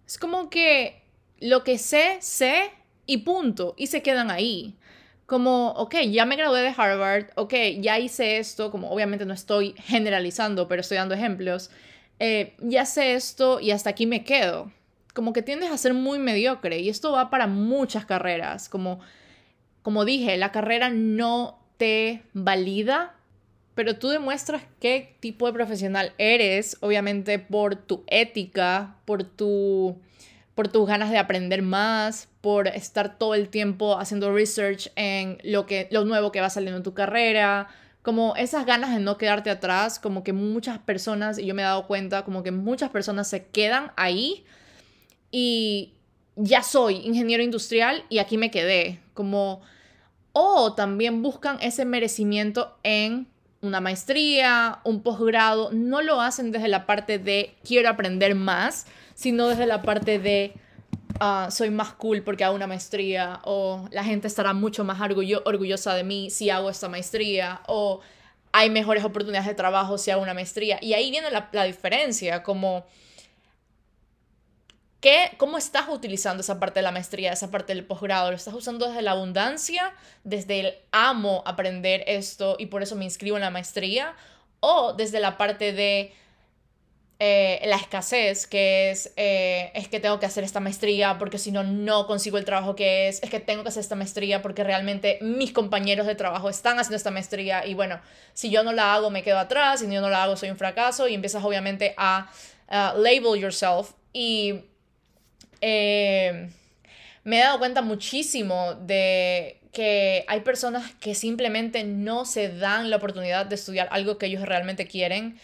Es 0.07 0.17
como 0.17 0.49
que 0.49 1.03
lo 1.41 1.65
que 1.65 1.77
sé, 1.77 2.19
sé 2.21 2.71
y 3.05 3.17
punto, 3.17 3.75
y 3.77 3.87
se 3.87 4.01
quedan 4.01 4.31
ahí. 4.31 4.77
Como, 5.25 5.71
ok, 5.71 5.95
ya 6.09 6.25
me 6.25 6.37
gradué 6.37 6.61
de 6.61 6.73
Harvard, 6.75 7.31
ok, 7.35 7.53
ya 7.81 7.99
hice 7.99 8.37
esto, 8.37 8.71
como 8.71 8.91
obviamente 8.91 9.25
no 9.25 9.33
estoy 9.33 9.75
generalizando, 9.77 10.69
pero 10.69 10.79
estoy 10.79 10.95
dando 10.95 11.15
ejemplos, 11.15 11.69
eh, 12.19 12.55
ya 12.59 12.85
sé 12.85 13.15
esto 13.15 13.59
y 13.59 13.71
hasta 13.71 13.89
aquí 13.89 14.05
me 14.05 14.23
quedo. 14.23 14.71
Como 15.13 15.33
que 15.33 15.41
tiendes 15.41 15.69
a 15.69 15.77
ser 15.77 15.93
muy 15.93 16.17
mediocre 16.17 16.79
y 16.79 16.87
esto 16.87 17.11
va 17.11 17.29
para 17.29 17.45
muchas 17.45 18.05
carreras. 18.05 18.69
Como, 18.69 19.01
como 19.81 20.05
dije, 20.05 20.37
la 20.37 20.53
carrera 20.53 20.89
no 20.89 21.59
te 21.77 22.23
valida 22.31 23.18
pero 23.79 23.95
tú 23.95 24.09
demuestras 24.09 24.63
qué 24.81 25.15
tipo 25.21 25.47
de 25.47 25.53
profesional 25.53 26.11
eres, 26.17 26.75
obviamente 26.81 27.39
por 27.39 27.77
tu 27.77 28.03
ética, 28.07 28.97
por 29.05 29.23
tu 29.23 29.95
por 30.53 30.67
tus 30.67 30.85
ganas 30.85 31.11
de 31.11 31.17
aprender 31.17 31.61
más, 31.61 32.27
por 32.41 32.67
estar 32.67 33.17
todo 33.17 33.35
el 33.35 33.47
tiempo 33.47 33.97
haciendo 33.97 34.35
research 34.35 34.91
en 34.97 35.37
lo 35.45 35.65
que 35.65 35.87
lo 35.91 36.03
nuevo 36.03 36.33
que 36.33 36.41
va 36.41 36.49
saliendo 36.49 36.75
en 36.75 36.83
tu 36.83 36.93
carrera, 36.93 37.69
como 38.01 38.35
esas 38.35 38.65
ganas 38.65 38.93
de 38.93 38.99
no 38.99 39.17
quedarte 39.17 39.49
atrás, 39.49 39.97
como 39.97 40.25
que 40.25 40.33
muchas 40.33 40.79
personas 40.79 41.37
y 41.39 41.45
yo 41.45 41.55
me 41.55 41.61
he 41.61 41.65
dado 41.65 41.87
cuenta 41.87 42.25
como 42.25 42.43
que 42.43 42.51
muchas 42.51 42.89
personas 42.89 43.29
se 43.29 43.45
quedan 43.45 43.93
ahí 43.95 44.43
y 45.31 45.93
ya 46.35 46.63
soy 46.63 46.97
ingeniero 46.97 47.43
industrial 47.43 48.03
y 48.09 48.17
aquí 48.17 48.37
me 48.37 48.51
quedé, 48.51 48.99
como 49.13 49.61
o 50.33 50.73
también 50.73 51.23
buscan 51.23 51.59
ese 51.61 51.85
merecimiento 51.85 52.77
en 52.83 53.29
una 53.61 53.81
maestría, 53.81 54.79
un 54.83 55.01
posgrado, 55.01 55.71
no 55.71 56.01
lo 56.01 56.21
hacen 56.21 56.51
desde 56.51 56.67
la 56.67 56.85
parte 56.85 57.19
de 57.19 57.55
quiero 57.63 57.89
aprender 57.89 58.35
más, 58.35 58.85
sino 59.15 59.47
desde 59.47 59.65
la 59.65 59.81
parte 59.81 60.19
de 60.19 60.53
ah, 61.19 61.49
soy 61.51 61.69
más 61.69 61.93
cool 61.93 62.21
porque 62.21 62.43
hago 62.43 62.55
una 62.55 62.67
maestría 62.67 63.41
o 63.43 63.87
la 63.91 64.03
gente 64.03 64.27
estará 64.27 64.53
mucho 64.53 64.83
más 64.83 64.99
orgullosa 65.01 65.93
de 65.93 66.03
mí 66.03 66.29
si 66.29 66.49
hago 66.49 66.69
esta 66.69 66.87
maestría 66.87 67.61
o 67.67 67.99
hay 68.51 68.69
mejores 68.69 69.03
oportunidades 69.03 69.47
de 69.47 69.55
trabajo 69.55 69.97
si 69.97 70.11
hago 70.11 70.21
una 70.21 70.33
maestría. 70.33 70.79
Y 70.81 70.93
ahí 70.93 71.11
viene 71.11 71.29
la, 71.29 71.49
la 71.51 71.65
diferencia, 71.65 72.41
como 72.43 72.85
¿Qué, 75.01 75.31
¿Cómo 75.37 75.57
estás 75.57 75.87
utilizando 75.87 76.41
esa 76.41 76.59
parte 76.59 76.79
de 76.79 76.83
la 76.83 76.91
maestría, 76.91 77.31
esa 77.31 77.49
parte 77.49 77.73
del 77.73 77.85
posgrado? 77.85 78.31
¿Lo 78.31 78.35
estás 78.35 78.53
usando 78.53 78.87
desde 78.87 79.01
la 79.01 79.11
abundancia, 79.11 79.93
desde 80.25 80.59
el 80.59 80.73
amo 80.91 81.41
aprender 81.45 82.03
esto 82.05 82.57
y 82.59 82.65
por 82.65 82.83
eso 82.83 82.97
me 82.97 83.05
inscribo 83.05 83.37
en 83.37 83.41
la 83.41 83.49
maestría? 83.49 84.13
¿O 84.59 84.91
desde 84.93 85.21
la 85.21 85.37
parte 85.37 85.71
de 85.71 86.11
eh, 87.19 87.61
la 87.65 87.77
escasez, 87.77 88.45
que 88.45 88.91
es, 88.91 89.13
eh, 89.15 89.71
es 89.73 89.87
que 89.87 90.01
tengo 90.01 90.19
que 90.19 90.25
hacer 90.25 90.43
esta 90.43 90.59
maestría 90.59 91.17
porque 91.17 91.37
si 91.37 91.51
no, 91.51 91.63
no 91.63 92.05
consigo 92.05 92.37
el 92.37 92.43
trabajo 92.43 92.75
que 92.75 93.07
es, 93.07 93.23
es 93.23 93.29
que 93.29 93.39
tengo 93.39 93.63
que 93.63 93.69
hacer 93.69 93.81
esta 93.81 93.95
maestría 93.95 94.41
porque 94.41 94.65
realmente 94.65 95.17
mis 95.21 95.53
compañeros 95.53 96.07
de 96.07 96.15
trabajo 96.15 96.49
están 96.49 96.77
haciendo 96.77 96.97
esta 96.97 97.11
maestría 97.11 97.65
y 97.65 97.73
bueno, 97.73 98.01
si 98.33 98.49
yo 98.49 98.63
no 98.63 98.73
la 98.73 98.93
hago 98.95 99.09
me 99.11 99.23
quedo 99.23 99.39
atrás, 99.39 99.79
si 99.79 99.89
yo 99.89 100.01
no 100.01 100.09
la 100.09 100.23
hago 100.23 100.35
soy 100.35 100.49
un 100.49 100.57
fracaso. 100.57 101.07
Y 101.07 101.13
empiezas 101.13 101.43
obviamente 101.43 101.93
a 101.97 102.29
label 102.69 103.39
yourself. 103.39 103.93
Y 104.11 104.65
eh, 105.61 106.49
me 107.23 107.39
he 107.39 107.43
dado 107.43 107.59
cuenta 107.59 107.81
muchísimo 107.81 108.75
de 108.75 109.59
que 109.71 110.25
hay 110.27 110.41
personas 110.41 110.91
que 110.99 111.13
simplemente 111.15 111.83
no 111.83 112.25
se 112.25 112.49
dan 112.49 112.89
la 112.89 112.97
oportunidad 112.97 113.45
de 113.45 113.55
estudiar 113.55 113.87
algo 113.91 114.17
que 114.17 114.25
ellos 114.27 114.43
realmente 114.43 114.87
quieren. 114.87 115.39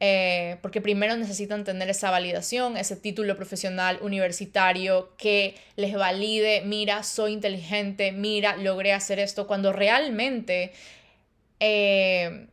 Eh, 0.00 0.58
porque 0.60 0.80
primero 0.80 1.16
necesitan 1.16 1.64
tener 1.64 1.88
esa 1.88 2.10
validación, 2.10 2.76
ese 2.76 2.96
título 2.96 3.36
profesional 3.36 3.98
universitario 4.02 5.14
que 5.16 5.54
les 5.76 5.94
valide, 5.94 6.62
mira, 6.62 7.02
soy 7.04 7.32
inteligente, 7.32 8.12
mira, 8.12 8.56
logré 8.56 8.92
hacer 8.92 9.18
esto, 9.18 9.46
cuando 9.46 9.72
realmente 9.72 10.72
eh, 11.60 12.48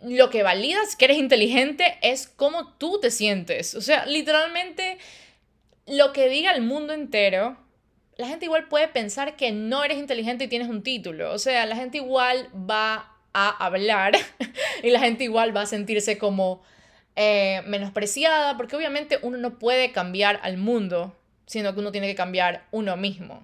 lo 0.00 0.30
que 0.30 0.42
validas 0.42 0.96
que 0.96 1.06
eres 1.06 1.18
inteligente 1.18 1.98
es 2.02 2.28
cómo 2.28 2.72
tú 2.74 2.98
te 3.00 3.10
sientes. 3.10 3.74
O 3.74 3.80
sea, 3.80 4.06
literalmente 4.06 4.98
lo 5.86 6.12
que 6.12 6.28
diga 6.28 6.52
el 6.52 6.62
mundo 6.62 6.92
entero, 6.92 7.56
la 8.16 8.28
gente 8.28 8.44
igual 8.44 8.68
puede 8.68 8.88
pensar 8.88 9.36
que 9.36 9.52
no 9.52 9.84
eres 9.84 9.98
inteligente 9.98 10.44
y 10.44 10.48
tienes 10.48 10.68
un 10.68 10.82
título. 10.82 11.32
O 11.32 11.38
sea, 11.38 11.66
la 11.66 11.76
gente 11.76 11.98
igual 11.98 12.48
va 12.54 13.16
a 13.32 13.48
hablar 13.64 14.14
y 14.82 14.90
la 14.90 15.00
gente 15.00 15.24
igual 15.24 15.56
va 15.56 15.62
a 15.62 15.66
sentirse 15.66 16.18
como 16.18 16.62
eh, 17.16 17.62
menospreciada, 17.66 18.56
porque 18.56 18.76
obviamente 18.76 19.18
uno 19.22 19.38
no 19.38 19.58
puede 19.58 19.92
cambiar 19.92 20.40
al 20.42 20.56
mundo, 20.56 21.16
sino 21.46 21.74
que 21.74 21.80
uno 21.80 21.92
tiene 21.92 22.06
que 22.06 22.14
cambiar 22.14 22.66
uno 22.70 22.96
mismo. 22.96 23.42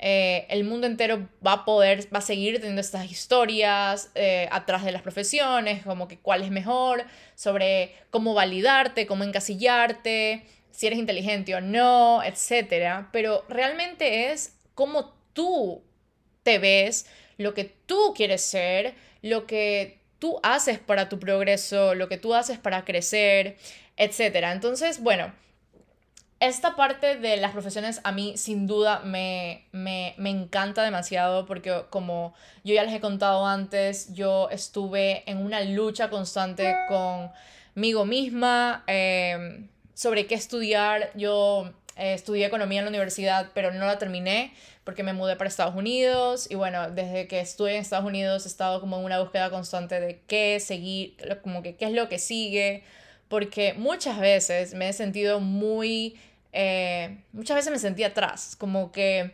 Eh, 0.00 0.46
el 0.50 0.62
mundo 0.62 0.86
entero 0.86 1.28
va 1.44 1.52
a 1.52 1.64
poder, 1.64 2.06
va 2.14 2.18
a 2.18 2.22
seguir 2.22 2.56
teniendo 2.56 2.80
estas 2.80 3.10
historias 3.10 4.12
eh, 4.14 4.48
atrás 4.52 4.84
de 4.84 4.92
las 4.92 5.02
profesiones, 5.02 5.84
como 5.84 6.06
que 6.06 6.18
cuál 6.18 6.42
es 6.42 6.50
mejor, 6.50 7.04
sobre 7.34 7.94
cómo 8.10 8.32
validarte, 8.32 9.06
cómo 9.06 9.24
encasillarte, 9.24 10.46
si 10.70 10.86
eres 10.86 10.98
inteligente 10.98 11.54
o 11.54 11.60
no, 11.60 12.22
etcétera, 12.22 13.08
pero 13.12 13.44
realmente 13.48 14.30
es 14.32 14.56
cómo 14.74 15.14
tú 15.32 15.82
te 16.42 16.58
ves, 16.58 17.06
lo 17.36 17.54
que 17.54 17.64
tú 17.64 18.14
quieres 18.16 18.42
ser, 18.42 18.94
lo 19.22 19.46
que 19.46 20.00
tú 20.18 20.40
haces 20.42 20.78
para 20.78 21.08
tu 21.08 21.18
progreso, 21.18 21.94
lo 21.94 22.08
que 22.08 22.18
tú 22.18 22.34
haces 22.34 22.58
para 22.58 22.84
crecer, 22.84 23.56
etc. 23.96 24.46
Entonces, 24.52 25.02
bueno, 25.02 25.32
esta 26.40 26.76
parte 26.76 27.16
de 27.16 27.36
las 27.36 27.52
profesiones 27.52 28.00
a 28.04 28.12
mí 28.12 28.36
sin 28.36 28.66
duda 28.66 29.00
me, 29.00 29.66
me, 29.72 30.14
encanta 30.18 30.84
demasiado 30.84 31.46
porque 31.46 31.84
como 31.90 32.34
yo 32.62 32.74
ya 32.74 32.84
les 32.84 32.94
he 32.94 33.00
contado 33.00 33.46
antes, 33.46 34.14
yo 34.14 34.48
estuve 34.50 35.28
en 35.30 35.38
una 35.38 35.60
lucha 35.62 36.10
constante 36.10 36.76
conmigo 36.88 38.04
misma 38.04 38.84
em, 38.86 39.68
sobre 39.98 40.28
qué 40.28 40.36
estudiar. 40.36 41.10
Yo 41.16 41.72
eh, 41.96 42.14
estudié 42.14 42.46
economía 42.46 42.78
en 42.78 42.84
la 42.84 42.90
universidad, 42.90 43.50
pero 43.52 43.72
no 43.74 43.84
la 43.84 43.98
terminé 43.98 44.52
porque 44.84 45.02
me 45.02 45.12
mudé 45.12 45.34
para 45.34 45.48
Estados 45.48 45.74
Unidos 45.74 46.46
y 46.48 46.54
bueno, 46.54 46.88
desde 46.92 47.26
que 47.26 47.40
estuve 47.40 47.74
en 47.74 47.80
Estados 47.80 48.06
Unidos 48.06 48.44
he 48.44 48.48
estado 48.48 48.80
como 48.80 48.96
en 48.96 49.04
una 49.04 49.18
búsqueda 49.18 49.50
constante 49.50 49.98
de 49.98 50.20
qué 50.28 50.60
seguir, 50.60 51.16
como 51.42 51.62
que 51.62 51.74
qué 51.74 51.86
es 51.86 51.92
lo 51.92 52.08
que 52.08 52.20
sigue, 52.20 52.84
porque 53.26 53.74
muchas 53.74 54.20
veces 54.20 54.72
me 54.72 54.88
he 54.88 54.92
sentido 54.92 55.40
muy, 55.40 56.16
eh, 56.52 57.18
muchas 57.32 57.56
veces 57.56 57.72
me 57.72 57.80
sentí 57.80 58.04
atrás, 58.04 58.54
como 58.56 58.92
que 58.92 59.32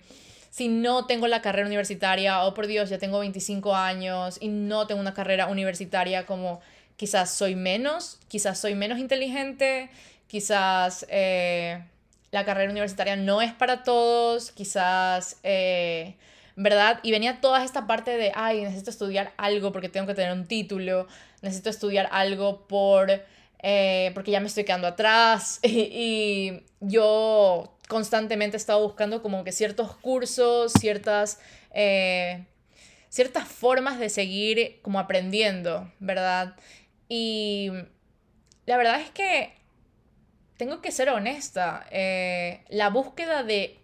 si 0.49 0.69
no 0.69 1.05
tengo 1.05 1.29
la 1.29 1.43
carrera 1.43 1.67
universitaria, 1.67 2.43
oh 2.43 2.55
por 2.55 2.67
Dios, 2.67 2.89
ya 2.89 2.97
tengo 2.97 3.19
25 3.19 3.77
años 3.77 4.39
y 4.41 4.49
no 4.49 4.87
tengo 4.87 5.03
una 5.03 5.13
carrera 5.13 5.49
universitaria, 5.49 6.25
como 6.25 6.63
quizás 6.97 7.31
soy 7.31 7.55
menos, 7.55 8.19
quizás 8.29 8.59
soy 8.59 8.75
menos 8.75 8.99
inteligente, 8.99 9.91
quizás... 10.27 11.07
Eh, 11.09 11.83
la 12.35 12.45
carrera 12.45 12.69
universitaria 12.69 13.15
no 13.15 13.41
es 13.41 13.53
para 13.53 13.85
todos, 13.85 14.51
quizás, 14.51 15.39
eh, 15.45 16.17
¿verdad? 16.57 16.99
Y 17.05 17.13
venía 17.13 17.41
toda 17.41 17.63
esta 17.63 17.87
parte 17.87 18.17
de, 18.17 18.33
ay, 18.35 18.63
necesito 18.63 18.91
estudiar 18.91 19.33
algo 19.37 19.71
porque 19.71 19.89
tengo 19.89 20.09
que 20.09 20.15
tener 20.15 20.33
un 20.33 20.45
título, 20.47 21.07
necesito 21.43 21.71
estudiar 21.71 22.09
algo 22.11 22.67
por, 22.67 23.23
eh, 23.63 24.11
porque 24.15 24.33
ya 24.33 24.41
me 24.41 24.49
estoy 24.49 24.65
quedando 24.65 24.89
atrás. 24.89 25.61
Y, 25.65 26.65
yo 26.81 27.79
constantemente 27.89 28.57
he 28.57 28.59
estado 28.59 28.83
buscando 28.83 29.23
como 29.23 29.45
que 29.45 29.53
ciertos 29.53 29.95
cursos, 29.97 30.73
ciertas, 30.73 31.39
ciertas 33.09 33.49
formas 33.49 33.99
de 34.01 34.11
seguir 34.11 34.81
como 34.83 34.99
aprendiendo, 34.99 35.91
¿verdad? 36.01 36.57
Y 37.09 37.71
la 38.67 38.77
verdad 38.77 39.01
es 39.01 39.11
que 39.11 39.64
tengo 40.65 40.81
que 40.81 40.93
ser 40.93 41.11
honesta, 41.11 41.87
eh, 41.91 42.65
la 42.71 42.89
búsqueda 42.89 43.43
de, 43.43 43.79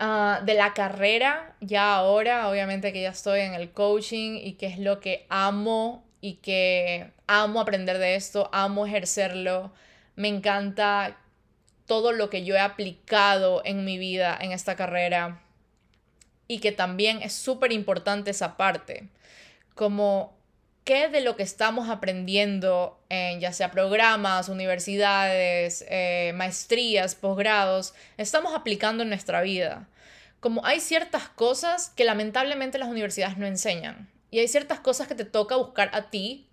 ah, 0.00 0.40
de 0.44 0.54
la 0.54 0.74
carrera, 0.74 1.54
ya 1.60 1.94
ahora, 1.94 2.48
obviamente 2.48 2.92
que 2.92 3.02
ya 3.02 3.10
estoy 3.10 3.42
en 3.42 3.54
el 3.54 3.70
coaching 3.70 4.40
y 4.42 4.54
que 4.54 4.66
es 4.66 4.80
lo 4.80 4.98
que 4.98 5.26
amo 5.28 6.04
y 6.20 6.38
que 6.38 7.12
amo 7.28 7.60
aprender 7.60 7.98
de 7.98 8.16
esto, 8.16 8.50
amo 8.52 8.84
ejercerlo, 8.84 9.72
me 10.16 10.26
encanta 10.26 11.18
todo 11.86 12.10
lo 12.10 12.30
que 12.30 12.44
yo 12.44 12.56
he 12.56 12.60
aplicado 12.60 13.62
en 13.64 13.84
mi 13.84 13.96
vida 13.96 14.36
en 14.40 14.50
esta 14.50 14.74
carrera 14.74 15.40
y 16.48 16.58
que 16.58 16.72
también 16.72 17.22
es 17.22 17.32
súper 17.32 17.70
importante 17.70 18.32
esa 18.32 18.56
parte, 18.56 19.06
como 19.76 20.35
qué 20.86 21.08
de 21.08 21.20
lo 21.20 21.36
que 21.36 21.42
estamos 21.42 21.90
aprendiendo 21.90 22.98
en 23.08 23.40
ya 23.40 23.52
sea 23.52 23.72
programas, 23.72 24.48
universidades, 24.48 25.84
eh, 25.88 26.32
maestrías, 26.36 27.16
posgrados, 27.16 27.92
estamos 28.16 28.54
aplicando 28.54 29.02
en 29.02 29.08
nuestra 29.08 29.42
vida. 29.42 29.88
Como 30.38 30.64
hay 30.64 30.78
ciertas 30.78 31.28
cosas 31.28 31.90
que 31.90 32.04
lamentablemente 32.04 32.78
las 32.78 32.88
universidades 32.88 33.36
no 33.36 33.46
enseñan 33.46 34.08
y 34.30 34.38
hay 34.38 34.46
ciertas 34.46 34.78
cosas 34.78 35.08
que 35.08 35.16
te 35.16 35.24
toca 35.24 35.56
buscar 35.56 35.90
a 35.92 36.08
ti 36.08 36.46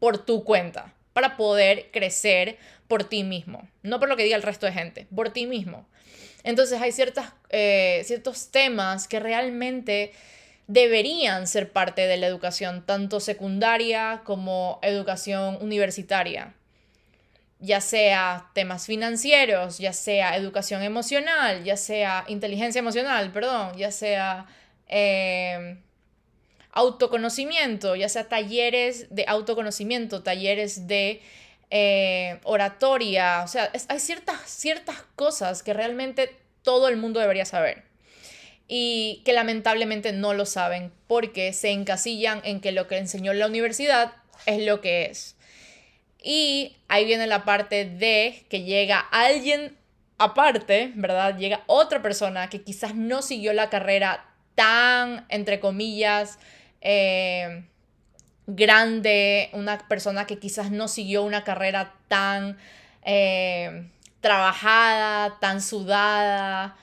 por 0.00 0.18
tu 0.18 0.42
cuenta 0.42 0.92
para 1.12 1.36
poder 1.36 1.92
crecer 1.92 2.58
por 2.88 3.04
ti 3.04 3.22
mismo, 3.22 3.68
no 3.84 4.00
por 4.00 4.08
lo 4.08 4.16
que 4.16 4.24
diga 4.24 4.36
el 4.36 4.42
resto 4.42 4.66
de 4.66 4.72
gente, 4.72 5.06
por 5.14 5.30
ti 5.30 5.46
mismo. 5.46 5.86
Entonces 6.42 6.82
hay 6.82 6.90
ciertas, 6.90 7.32
eh, 7.50 8.02
ciertos 8.06 8.50
temas 8.50 9.06
que 9.06 9.20
realmente 9.20 10.12
deberían 10.66 11.46
ser 11.46 11.72
parte 11.72 12.06
de 12.06 12.16
la 12.16 12.26
educación, 12.26 12.84
tanto 12.86 13.20
secundaria 13.20 14.22
como 14.24 14.78
educación 14.82 15.58
universitaria, 15.60 16.54
ya 17.58 17.80
sea 17.80 18.50
temas 18.54 18.86
financieros, 18.86 19.78
ya 19.78 19.92
sea 19.92 20.36
educación 20.36 20.82
emocional, 20.82 21.64
ya 21.64 21.76
sea 21.76 22.24
inteligencia 22.28 22.78
emocional, 22.78 23.32
perdón, 23.32 23.76
ya 23.76 23.90
sea 23.90 24.46
eh, 24.88 25.78
autoconocimiento, 26.72 27.94
ya 27.96 28.08
sea 28.08 28.28
talleres 28.28 29.14
de 29.14 29.24
autoconocimiento, 29.28 30.22
talleres 30.22 30.86
de 30.86 31.20
eh, 31.70 32.40
oratoria, 32.44 33.42
o 33.44 33.48
sea, 33.48 33.70
hay 33.88 34.00
ciertas, 34.00 34.40
ciertas 34.46 34.96
cosas 35.16 35.62
que 35.62 35.72
realmente 35.72 36.36
todo 36.62 36.88
el 36.88 36.96
mundo 36.96 37.20
debería 37.20 37.44
saber 37.44 37.91
y 38.68 39.22
que 39.24 39.32
lamentablemente 39.32 40.12
no 40.12 40.34
lo 40.34 40.46
saben 40.46 40.92
porque 41.06 41.52
se 41.52 41.70
encasillan 41.70 42.40
en 42.44 42.60
que 42.60 42.72
lo 42.72 42.88
que 42.88 42.98
enseñó 42.98 43.32
la 43.32 43.46
universidad 43.46 44.12
es 44.46 44.64
lo 44.64 44.80
que 44.80 45.06
es. 45.06 45.36
Y 46.22 46.76
ahí 46.88 47.04
viene 47.04 47.26
la 47.26 47.44
parte 47.44 47.84
de 47.84 48.44
que 48.48 48.62
llega 48.62 48.98
alguien 48.98 49.76
aparte, 50.18 50.92
¿verdad? 50.94 51.36
Llega 51.36 51.62
otra 51.66 52.00
persona 52.00 52.48
que 52.48 52.62
quizás 52.62 52.94
no 52.94 53.22
siguió 53.22 53.52
la 53.52 53.70
carrera 53.70 54.24
tan, 54.54 55.26
entre 55.28 55.58
comillas, 55.58 56.38
eh, 56.80 57.64
grande, 58.46 59.50
una 59.52 59.78
persona 59.88 60.26
que 60.26 60.38
quizás 60.38 60.70
no 60.70 60.88
siguió 60.88 61.22
una 61.22 61.44
carrera 61.44 61.94
tan 62.08 62.56
eh, 63.04 63.88
trabajada, 64.20 65.38
tan 65.40 65.60
sudada, 65.60 66.76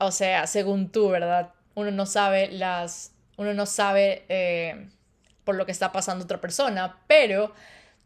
o 0.00 0.10
sea, 0.10 0.46
según 0.46 0.90
tú, 0.90 1.08
¿verdad? 1.10 1.52
Uno 1.74 1.90
no 1.90 2.06
sabe 2.06 2.50
las, 2.50 3.12
uno 3.36 3.54
no 3.54 3.66
sabe 3.66 4.24
eh, 4.28 4.88
por 5.44 5.54
lo 5.54 5.66
que 5.66 5.72
está 5.72 5.92
pasando 5.92 6.24
otra 6.24 6.40
persona, 6.40 6.98
pero 7.06 7.52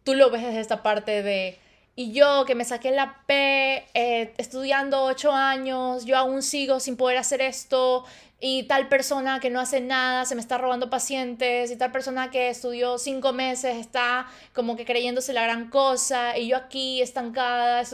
tú 0.02 0.14
lo 0.14 0.30
ves 0.30 0.42
desde 0.42 0.60
esta 0.60 0.82
parte 0.82 1.22
de, 1.22 1.58
y 1.96 2.12
yo 2.12 2.44
que 2.44 2.54
me 2.54 2.64
saqué 2.64 2.90
la 2.90 3.22
P 3.26 3.86
eh, 3.94 4.34
estudiando 4.36 5.04
ocho 5.04 5.32
años, 5.32 6.04
yo 6.04 6.18
aún 6.18 6.42
sigo 6.42 6.80
sin 6.80 6.96
poder 6.96 7.18
hacer 7.18 7.40
esto, 7.40 8.04
y 8.40 8.64
tal 8.64 8.88
persona 8.88 9.40
que 9.40 9.48
no 9.48 9.60
hace 9.60 9.80
nada 9.80 10.26
se 10.26 10.34
me 10.34 10.40
está 10.40 10.58
robando 10.58 10.90
pacientes, 10.90 11.70
y 11.70 11.76
tal 11.76 11.92
persona 11.92 12.30
que 12.30 12.48
estudió 12.50 12.98
cinco 12.98 13.32
meses 13.32 13.76
está 13.76 14.26
como 14.52 14.76
que 14.76 14.84
creyéndose 14.84 15.32
la 15.32 15.44
gran 15.44 15.70
cosa, 15.70 16.36
y 16.36 16.48
yo 16.48 16.56
aquí 16.56 17.00
estancada, 17.00 17.84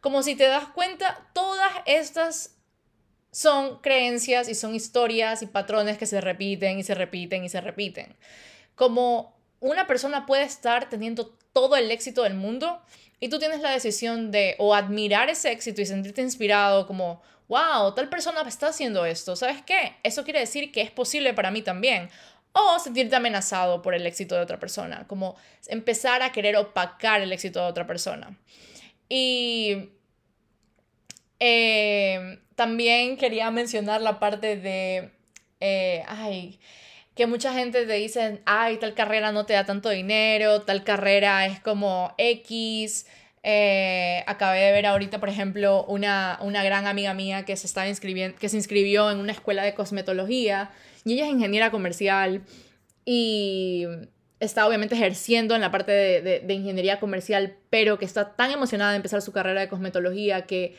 como 0.00 0.22
si 0.22 0.36
te 0.36 0.46
das 0.46 0.66
cuenta, 0.66 1.18
todas 1.32 1.72
estas 1.86 2.57
son 3.30 3.78
creencias 3.78 4.48
y 4.48 4.54
son 4.54 4.74
historias 4.74 5.42
y 5.42 5.46
patrones 5.46 5.98
que 5.98 6.06
se 6.06 6.20
repiten 6.20 6.78
y 6.78 6.82
se 6.82 6.94
repiten 6.94 7.44
y 7.44 7.48
se 7.48 7.60
repiten. 7.60 8.16
Como 8.74 9.36
una 9.60 9.86
persona 9.86 10.26
puede 10.26 10.44
estar 10.44 10.88
teniendo 10.88 11.34
todo 11.52 11.76
el 11.76 11.90
éxito 11.90 12.22
del 12.22 12.34
mundo 12.34 12.80
y 13.20 13.28
tú 13.28 13.38
tienes 13.38 13.60
la 13.60 13.70
decisión 13.70 14.30
de 14.30 14.54
o 14.58 14.74
admirar 14.74 15.28
ese 15.28 15.50
éxito 15.50 15.80
y 15.80 15.86
sentirte 15.86 16.22
inspirado 16.22 16.86
como, 16.86 17.20
wow, 17.48 17.94
tal 17.94 18.08
persona 18.08 18.42
está 18.42 18.68
haciendo 18.68 19.04
esto, 19.04 19.34
¿sabes 19.36 19.62
qué? 19.62 19.96
Eso 20.02 20.24
quiere 20.24 20.40
decir 20.40 20.70
que 20.70 20.80
es 20.80 20.90
posible 20.90 21.34
para 21.34 21.50
mí 21.50 21.62
también. 21.62 22.10
O 22.52 22.78
sentirte 22.78 23.14
amenazado 23.14 23.82
por 23.82 23.94
el 23.94 24.06
éxito 24.06 24.34
de 24.34 24.40
otra 24.40 24.58
persona, 24.58 25.06
como 25.06 25.36
empezar 25.66 26.22
a 26.22 26.32
querer 26.32 26.56
opacar 26.56 27.20
el 27.20 27.32
éxito 27.32 27.60
de 27.60 27.66
otra 27.66 27.86
persona. 27.86 28.36
Y 29.08 29.90
eh, 31.40 32.38
también 32.54 33.16
quería 33.16 33.50
mencionar 33.50 34.00
la 34.00 34.18
parte 34.18 34.56
de, 34.56 35.10
eh, 35.60 36.02
ay, 36.06 36.58
que 37.14 37.26
mucha 37.26 37.52
gente 37.52 37.86
te 37.86 37.92
dice, 37.94 38.42
ay, 38.46 38.78
tal 38.78 38.94
carrera 38.94 39.32
no 39.32 39.46
te 39.46 39.52
da 39.52 39.64
tanto 39.64 39.90
dinero, 39.90 40.62
tal 40.62 40.84
carrera 40.84 41.46
es 41.46 41.60
como 41.60 42.14
X. 42.18 43.06
Eh, 43.42 44.24
acabé 44.26 44.60
de 44.60 44.72
ver 44.72 44.86
ahorita, 44.86 45.20
por 45.20 45.28
ejemplo, 45.28 45.84
una, 45.86 46.38
una 46.42 46.62
gran 46.62 46.86
amiga 46.86 47.14
mía 47.14 47.44
que 47.44 47.56
se, 47.56 47.66
estaba 47.66 47.88
inscribiendo, 47.88 48.38
que 48.38 48.48
se 48.48 48.56
inscribió 48.56 49.10
en 49.10 49.18
una 49.18 49.32
escuela 49.32 49.62
de 49.62 49.74
cosmetología 49.74 50.70
y 51.04 51.14
ella 51.14 51.26
es 51.26 51.32
ingeniera 51.32 51.70
comercial 51.70 52.42
y 53.04 53.86
está 54.40 54.66
obviamente 54.66 54.94
ejerciendo 54.94 55.54
en 55.54 55.60
la 55.60 55.70
parte 55.70 55.92
de, 55.92 56.40
de 56.40 56.54
ingeniería 56.54 57.00
comercial, 57.00 57.56
pero 57.70 57.98
que 57.98 58.04
está 58.04 58.36
tan 58.36 58.50
emocionada 58.50 58.90
de 58.92 58.96
empezar 58.96 59.22
su 59.22 59.32
carrera 59.32 59.60
de 59.60 59.68
cosmetología 59.68 60.42
que 60.46 60.76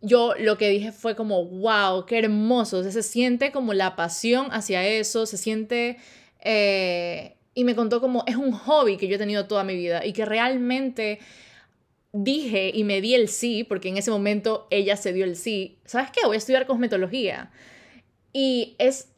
yo 0.00 0.34
lo 0.38 0.56
que 0.58 0.68
dije 0.68 0.92
fue 0.92 1.14
como, 1.16 1.44
wow, 1.44 2.06
qué 2.06 2.18
hermoso, 2.18 2.82
se 2.90 3.02
siente 3.02 3.52
como 3.52 3.74
la 3.74 3.96
pasión 3.96 4.48
hacia 4.50 4.86
eso, 4.86 5.26
se 5.26 5.36
siente... 5.36 5.98
Eh, 6.42 7.36
y 7.52 7.64
me 7.64 7.74
contó 7.74 8.00
como 8.00 8.24
es 8.26 8.36
un 8.36 8.52
hobby 8.52 8.96
que 8.96 9.08
yo 9.08 9.16
he 9.16 9.18
tenido 9.18 9.46
toda 9.46 9.64
mi 9.64 9.74
vida 9.74 10.06
y 10.06 10.12
que 10.12 10.24
realmente 10.24 11.18
dije 12.12 12.70
y 12.72 12.84
me 12.84 13.00
di 13.00 13.14
el 13.14 13.28
sí, 13.28 13.64
porque 13.64 13.88
en 13.88 13.98
ese 13.98 14.10
momento 14.10 14.66
ella 14.70 14.96
se 14.96 15.12
dio 15.12 15.24
el 15.24 15.36
sí, 15.36 15.78
¿sabes 15.84 16.10
qué? 16.10 16.24
Voy 16.24 16.36
a 16.36 16.38
estudiar 16.38 16.66
cosmetología. 16.66 17.50
Y 18.32 18.76
es 18.78 19.10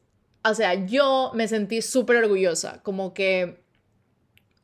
o 0.44 0.54
sea, 0.54 0.74
yo 0.86 1.30
me 1.34 1.46
sentí 1.48 1.82
súper 1.82 2.16
orgullosa, 2.16 2.82
como 2.82 3.14
que 3.14 3.58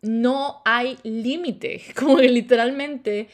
no 0.02 0.60
hay 0.64 0.98
límite, 1.02 1.82
como 1.96 2.16
que 2.16 2.28
literalmente 2.28 3.28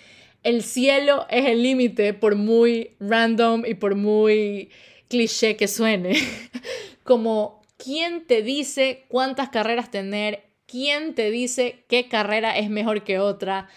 el 0.44 0.62
cielo 0.62 1.26
es 1.30 1.46
el 1.46 1.62
límite 1.62 2.14
por 2.14 2.36
muy 2.36 2.92
random 3.00 3.64
y 3.66 3.74
por 3.74 3.96
muy 3.96 4.70
cliché 5.08 5.56
que 5.56 5.66
suene. 5.66 6.14
como, 7.02 7.62
¿quién 7.76 8.26
te 8.26 8.42
dice 8.42 9.04
cuántas 9.08 9.48
carreras 9.48 9.90
tener? 9.90 10.44
¿Quién 10.66 11.14
te 11.14 11.30
dice 11.30 11.84
qué 11.88 12.08
carrera 12.08 12.56
es 12.56 12.70
mejor 12.70 13.04
que 13.04 13.18
otra? 13.18 13.68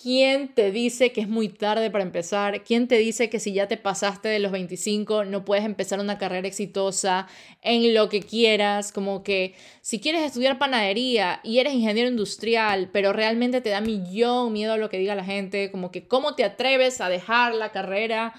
¿Quién 0.00 0.54
te 0.54 0.70
dice 0.70 1.12
que 1.12 1.20
es 1.20 1.28
muy 1.28 1.48
tarde 1.48 1.90
para 1.90 2.04
empezar? 2.04 2.64
¿Quién 2.64 2.88
te 2.88 2.96
dice 2.96 3.28
que 3.28 3.38
si 3.38 3.52
ya 3.52 3.68
te 3.68 3.76
pasaste 3.76 4.28
de 4.28 4.38
los 4.38 4.50
25 4.50 5.24
no 5.24 5.44
puedes 5.44 5.64
empezar 5.64 6.00
una 6.00 6.18
carrera 6.18 6.48
exitosa 6.48 7.28
en 7.60 7.92
lo 7.92 8.08
que 8.08 8.22
quieras? 8.22 8.90
Como 8.90 9.22
que 9.22 9.54
si 9.80 10.00
quieres 10.00 10.22
estudiar 10.22 10.58
panadería 10.58 11.40
y 11.44 11.58
eres 11.58 11.74
ingeniero 11.74 12.08
industrial, 12.08 12.90
pero 12.92 13.12
realmente 13.12 13.60
te 13.60 13.70
da 13.70 13.80
millón 13.80 14.52
miedo 14.52 14.72
a 14.72 14.76
lo 14.76 14.88
que 14.88 14.98
diga 14.98 15.14
la 15.14 15.24
gente, 15.24 15.70
como 15.70 15.90
que 15.90 16.08
cómo 16.08 16.34
te 16.34 16.44
atreves 16.44 17.00
a 17.00 17.08
dejar 17.08 17.54
la 17.54 17.70
carrera 17.70 18.34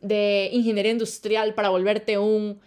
de 0.00 0.50
ingeniería 0.52 0.92
industrial 0.92 1.54
para 1.54 1.70
volverte 1.70 2.18
un 2.18 2.60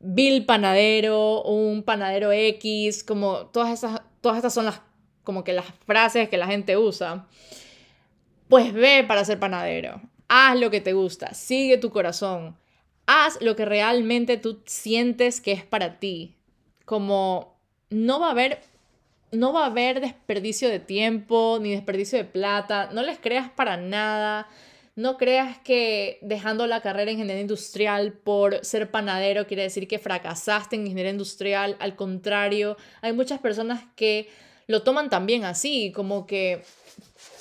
Bill 0.00 0.46
panadero, 0.46 1.42
un 1.42 1.82
panadero 1.82 2.32
X, 2.32 3.04
como 3.04 3.46
todas 3.46 3.72
esas, 3.72 4.02
todas 4.20 4.38
estas 4.38 4.54
son 4.54 4.64
las 4.64 4.80
como 5.22 5.44
que 5.44 5.52
las 5.52 5.66
frases 5.86 6.28
que 6.30 6.38
la 6.38 6.46
gente 6.46 6.76
usa 6.78 7.26
pues 8.48 8.72
ve 8.72 9.04
para 9.06 9.24
ser 9.24 9.38
panadero. 9.38 10.00
Haz 10.28 10.58
lo 10.58 10.70
que 10.70 10.80
te 10.80 10.92
gusta, 10.92 11.34
sigue 11.34 11.78
tu 11.78 11.90
corazón. 11.90 12.56
Haz 13.06 13.40
lo 13.40 13.56
que 13.56 13.64
realmente 13.64 14.36
tú 14.36 14.60
sientes 14.66 15.40
que 15.40 15.52
es 15.52 15.64
para 15.64 15.98
ti. 15.98 16.36
Como 16.84 17.56
no 17.90 18.20
va 18.20 18.28
a 18.28 18.30
haber 18.32 18.60
no 19.30 19.52
va 19.52 19.64
a 19.64 19.66
haber 19.66 20.00
desperdicio 20.00 20.68
de 20.68 20.80
tiempo 20.80 21.58
ni 21.60 21.72
desperdicio 21.72 22.18
de 22.18 22.24
plata, 22.24 22.88
no 22.92 23.02
les 23.02 23.18
creas 23.18 23.50
para 23.50 23.76
nada. 23.76 24.48
No 24.96 25.16
creas 25.16 25.58
que 25.58 26.18
dejando 26.22 26.66
la 26.66 26.80
carrera 26.80 27.10
en 27.10 27.18
ingeniería 27.18 27.42
industrial 27.42 28.14
por 28.14 28.64
ser 28.64 28.90
panadero 28.90 29.46
quiere 29.46 29.62
decir 29.62 29.86
que 29.86 30.00
fracasaste 30.00 30.74
en 30.74 30.82
ingeniería 30.82 31.12
industrial. 31.12 31.76
Al 31.78 31.94
contrario, 31.94 32.76
hay 33.00 33.12
muchas 33.12 33.38
personas 33.38 33.84
que 33.94 34.28
lo 34.66 34.82
toman 34.82 35.08
también 35.08 35.44
así, 35.44 35.92
como 35.92 36.26
que 36.26 36.62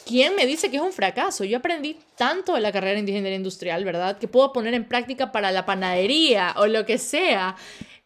¿Quién 0.08 0.36
me 0.36 0.46
dice 0.46 0.72
que 0.72 0.78
es 0.78 0.82
un 0.82 0.94
fracaso? 0.94 1.44
Yo 1.44 1.58
aprendí 1.58 1.98
tanto 2.16 2.54
de 2.54 2.62
la 2.62 2.72
carrera 2.72 2.94
de 2.94 3.02
ingeniería 3.02 3.36
industrial, 3.36 3.84
¿verdad? 3.84 4.18
Que 4.18 4.28
puedo 4.28 4.54
poner 4.54 4.74
en 4.74 4.88
práctica 4.88 5.32
para 5.34 5.52
la 5.52 5.66
panadería 5.66 6.56
o 6.58 6.68
lo 6.68 6.86
que 6.86 6.98
sea. 6.98 7.58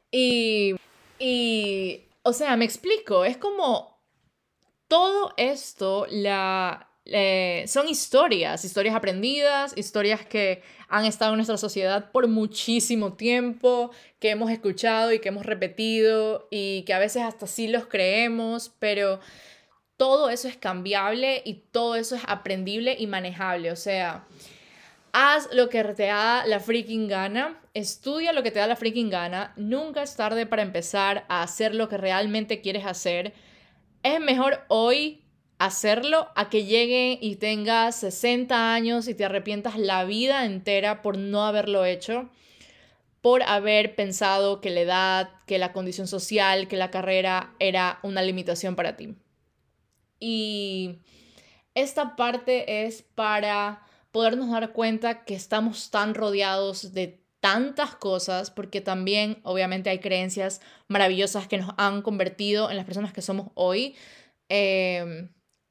Y, 0.09 0.75
y 1.19 2.01
o 2.23 2.33
sea, 2.33 2.57
me 2.57 2.65
explico, 2.65 3.23
es 3.23 3.37
como 3.37 3.99
todo 4.87 5.33
esto, 5.37 6.07
la, 6.09 6.89
eh, 7.05 7.65
son 7.67 7.87
historias, 7.87 8.65
historias 8.65 8.95
aprendidas, 8.95 9.73
historias 9.75 10.25
que 10.25 10.63
han 10.87 11.05
estado 11.05 11.31
en 11.31 11.37
nuestra 11.37 11.57
sociedad 11.57 12.11
por 12.11 12.27
muchísimo 12.27 13.13
tiempo, 13.13 13.91
que 14.19 14.31
hemos 14.31 14.51
escuchado 14.51 15.13
y 15.13 15.19
que 15.19 15.29
hemos 15.29 15.45
repetido 15.45 16.47
y 16.51 16.83
que 16.83 16.93
a 16.93 16.99
veces 16.99 17.23
hasta 17.23 17.47
sí 17.47 17.67
los 17.67 17.85
creemos, 17.85 18.71
pero 18.79 19.19
todo 20.01 20.31
eso 20.31 20.47
es 20.47 20.57
cambiable 20.57 21.43
y 21.45 21.61
todo 21.71 21.93
eso 21.93 22.15
es 22.15 22.23
aprendible 22.25 22.95
y 22.97 23.05
manejable. 23.05 23.71
O 23.71 23.75
sea, 23.75 24.25
haz 25.13 25.47
lo 25.53 25.69
que 25.69 25.83
te 25.83 26.07
da 26.07 26.43
la 26.47 26.59
freaking 26.59 27.07
gana, 27.07 27.61
estudia 27.75 28.33
lo 28.33 28.41
que 28.41 28.49
te 28.49 28.57
da 28.57 28.65
la 28.65 28.75
freaking 28.75 29.11
gana, 29.11 29.53
nunca 29.57 30.01
es 30.01 30.15
tarde 30.15 30.47
para 30.47 30.63
empezar 30.63 31.23
a 31.29 31.43
hacer 31.43 31.75
lo 31.75 31.87
que 31.87 31.97
realmente 31.97 32.61
quieres 32.61 32.87
hacer. 32.87 33.33
Es 34.01 34.19
mejor 34.19 34.65
hoy 34.69 35.21
hacerlo 35.59 36.29
a 36.33 36.49
que 36.49 36.65
llegue 36.65 37.19
y 37.21 37.35
tengas 37.35 37.97
60 37.97 38.73
años 38.73 39.07
y 39.07 39.13
te 39.13 39.25
arrepientas 39.25 39.77
la 39.77 40.03
vida 40.03 40.45
entera 40.45 41.03
por 41.03 41.19
no 41.19 41.45
haberlo 41.45 41.85
hecho, 41.85 42.27
por 43.21 43.43
haber 43.43 43.93
pensado 43.93 44.61
que 44.61 44.71
la 44.71 44.79
edad, 44.79 45.29
que 45.45 45.59
la 45.59 45.73
condición 45.73 46.07
social, 46.07 46.67
que 46.67 46.77
la 46.77 46.89
carrera 46.89 47.53
era 47.59 47.99
una 48.01 48.23
limitación 48.23 48.75
para 48.75 48.97
ti. 48.97 49.15
Y 50.21 50.99
esta 51.75 52.15
parte 52.15 52.85
es 52.85 53.01
para 53.01 53.85
podernos 54.11 54.51
dar 54.51 54.71
cuenta 54.71 55.25
que 55.25 55.33
estamos 55.33 55.89
tan 55.89 56.15
rodeados 56.15 56.93
de 56.93 57.21
tantas 57.41 57.95
cosas, 57.95 58.51
porque 58.51 58.81
también 58.81 59.39
obviamente 59.43 59.89
hay 59.89 59.99
creencias 59.99 60.61
maravillosas 60.87 61.47
que 61.47 61.57
nos 61.57 61.73
han 61.77 62.03
convertido 62.03 62.69
en 62.69 62.77
las 62.77 62.85
personas 62.85 63.11
que 63.11 63.21
somos 63.21 63.47
hoy. 63.55 63.95
Em, 64.47 65.29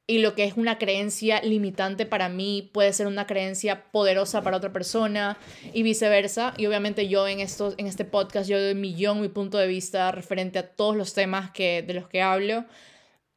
y 0.08 0.18
lo 0.18 0.34
que 0.34 0.44
es 0.44 0.56
una 0.56 0.78
creencia 0.78 1.40
limitante 1.42 2.04
para 2.04 2.28
mí 2.28 2.68
puede 2.74 2.92
ser 2.92 3.06
una 3.06 3.28
creencia 3.28 3.92
poderosa 3.92 4.42
para 4.42 4.56
otra 4.56 4.72
persona 4.72 5.38
y 5.72 5.84
viceversa. 5.84 6.54
Y 6.56 6.66
obviamente 6.66 7.06
yo 7.06 7.28
en, 7.28 7.38
en 7.38 7.86
este 7.86 8.04
podcast 8.04 8.50
yo 8.50 8.60
doy 8.60 8.74
millón 8.74 9.20
mi 9.20 9.28
punto 9.28 9.58
de 9.58 9.68
vista 9.68 10.10
referente 10.10 10.58
a 10.58 10.68
todos 10.74 10.96
los 10.96 11.14
temas 11.14 11.52
que, 11.52 11.82
de 11.82 11.94
los 11.94 12.08
que 12.08 12.22
hablo. 12.22 12.64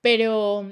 Pero 0.01 0.71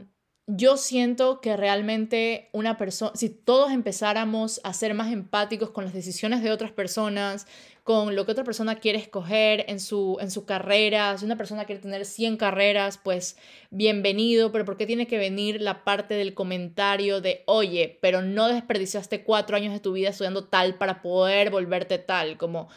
yo 0.53 0.75
siento 0.75 1.39
que 1.39 1.55
realmente 1.55 2.49
una 2.51 2.77
persona, 2.77 3.13
si 3.15 3.29
todos 3.29 3.71
empezáramos 3.71 4.59
a 4.65 4.73
ser 4.73 4.93
más 4.93 5.11
empáticos 5.13 5.69
con 5.69 5.85
las 5.85 5.93
decisiones 5.93 6.43
de 6.43 6.51
otras 6.51 6.71
personas, 6.73 7.47
con 7.85 8.17
lo 8.17 8.25
que 8.25 8.33
otra 8.33 8.43
persona 8.43 8.75
quiere 8.75 8.97
escoger 8.97 9.63
en 9.69 9.79
su, 9.79 10.17
en 10.19 10.29
su 10.29 10.45
carrera, 10.45 11.17
si 11.17 11.23
una 11.23 11.37
persona 11.37 11.63
quiere 11.63 11.81
tener 11.81 12.05
100 12.05 12.35
carreras, 12.35 12.99
pues 13.01 13.37
bienvenido, 13.69 14.51
pero 14.51 14.65
¿por 14.65 14.75
qué 14.75 14.85
tiene 14.85 15.07
que 15.07 15.17
venir 15.17 15.61
la 15.61 15.85
parte 15.85 16.15
del 16.15 16.33
comentario 16.33 17.21
de, 17.21 17.43
oye, 17.45 17.97
pero 18.01 18.21
no 18.21 18.49
desperdiciaste 18.49 19.23
cuatro 19.23 19.55
años 19.55 19.71
de 19.71 19.79
tu 19.79 19.93
vida 19.93 20.09
estudiando 20.09 20.43
tal 20.43 20.75
para 20.75 21.01
poder 21.01 21.49
volverte 21.49 21.97
tal? 21.97 22.37
Como, 22.37 22.67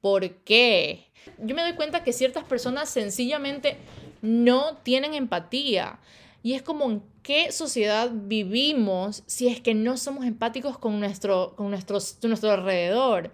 ¿por 0.00 0.28
qué? 0.42 1.06
Yo 1.38 1.54
me 1.54 1.62
doy 1.62 1.74
cuenta 1.74 2.02
que 2.02 2.12
ciertas 2.12 2.42
personas 2.42 2.88
sencillamente 2.88 3.76
no 4.20 4.78
tienen 4.78 5.14
empatía. 5.14 6.00
Y 6.44 6.52
es 6.52 6.60
como 6.60 6.90
en 6.90 7.02
qué 7.22 7.50
sociedad 7.52 8.10
vivimos 8.12 9.22
si 9.26 9.48
es 9.48 9.62
que 9.62 9.72
no 9.72 9.96
somos 9.96 10.26
empáticos 10.26 10.76
con 10.76 11.00
nuestro, 11.00 11.56
con 11.56 11.70
nuestros, 11.70 12.18
nuestro 12.22 12.50
alrededor. 12.50 13.32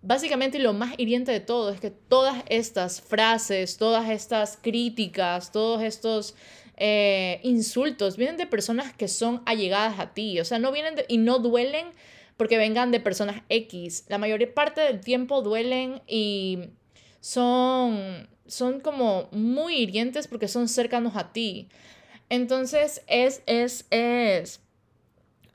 Básicamente 0.00 0.58
lo 0.58 0.72
más 0.72 0.94
hiriente 0.96 1.30
de 1.30 1.40
todo 1.40 1.70
es 1.70 1.78
que 1.78 1.90
todas 1.90 2.42
estas 2.48 3.02
frases, 3.02 3.76
todas 3.76 4.08
estas 4.08 4.56
críticas, 4.62 5.52
todos 5.52 5.82
estos 5.82 6.36
eh, 6.78 7.40
insultos 7.42 8.16
vienen 8.16 8.38
de 8.38 8.46
personas 8.46 8.94
que 8.94 9.08
son 9.08 9.42
allegadas 9.44 10.00
a 10.00 10.14
ti. 10.14 10.40
O 10.40 10.44
sea, 10.46 10.58
no 10.58 10.72
vienen 10.72 10.94
y 11.06 11.18
no 11.18 11.40
duelen 11.40 11.88
porque 12.38 12.56
vengan 12.56 12.92
de 12.92 13.00
personas 13.00 13.42
X. 13.50 14.06
La 14.08 14.16
mayor 14.16 14.54
parte 14.54 14.80
del 14.80 15.02
tiempo 15.02 15.42
duelen 15.42 16.00
y 16.06 16.60
son, 17.20 18.26
son 18.46 18.80
como 18.80 19.28
muy 19.32 19.74
hirientes 19.74 20.28
porque 20.28 20.48
son 20.48 20.66
cercanos 20.66 21.14
a 21.14 21.30
ti. 21.34 21.68
Entonces 22.30 23.02
es, 23.06 23.42
es, 23.46 23.86
es, 23.90 24.60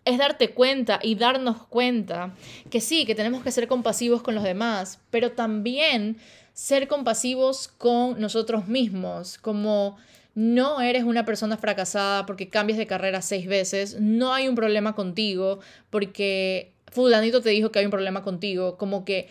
es 0.05 0.17
darte 0.17 0.51
cuenta 0.51 0.99
y 1.01 1.15
darnos 1.15 1.65
cuenta 1.67 2.33
que 2.69 2.81
sí, 2.81 3.05
que 3.05 3.15
tenemos 3.15 3.43
que 3.43 3.51
ser 3.51 3.67
compasivos 3.67 4.21
con 4.21 4.35
los 4.35 4.43
demás, 4.43 4.99
pero 5.09 5.31
también 5.31 6.17
ser 6.53 6.87
compasivos 6.87 7.67
con 7.67 8.19
nosotros 8.19 8.67
mismos, 8.67 9.37
como 9.37 9.97
no 10.35 10.81
eres 10.81 11.03
una 11.03 11.25
persona 11.25 11.57
fracasada 11.57 12.25
porque 12.25 12.49
cambias 12.49 12.79
de 12.79 12.87
carrera 12.87 13.21
seis 13.21 13.47
veces, 13.47 13.99
no 13.99 14.33
hay 14.33 14.47
un 14.47 14.55
problema 14.55 14.95
contigo 14.95 15.59
porque 15.89 16.73
fulanito 16.91 17.41
te 17.41 17.49
dijo 17.49 17.71
que 17.71 17.79
hay 17.79 17.85
un 17.85 17.91
problema 17.91 18.23
contigo, 18.23 18.77
como 18.77 19.05
que 19.05 19.29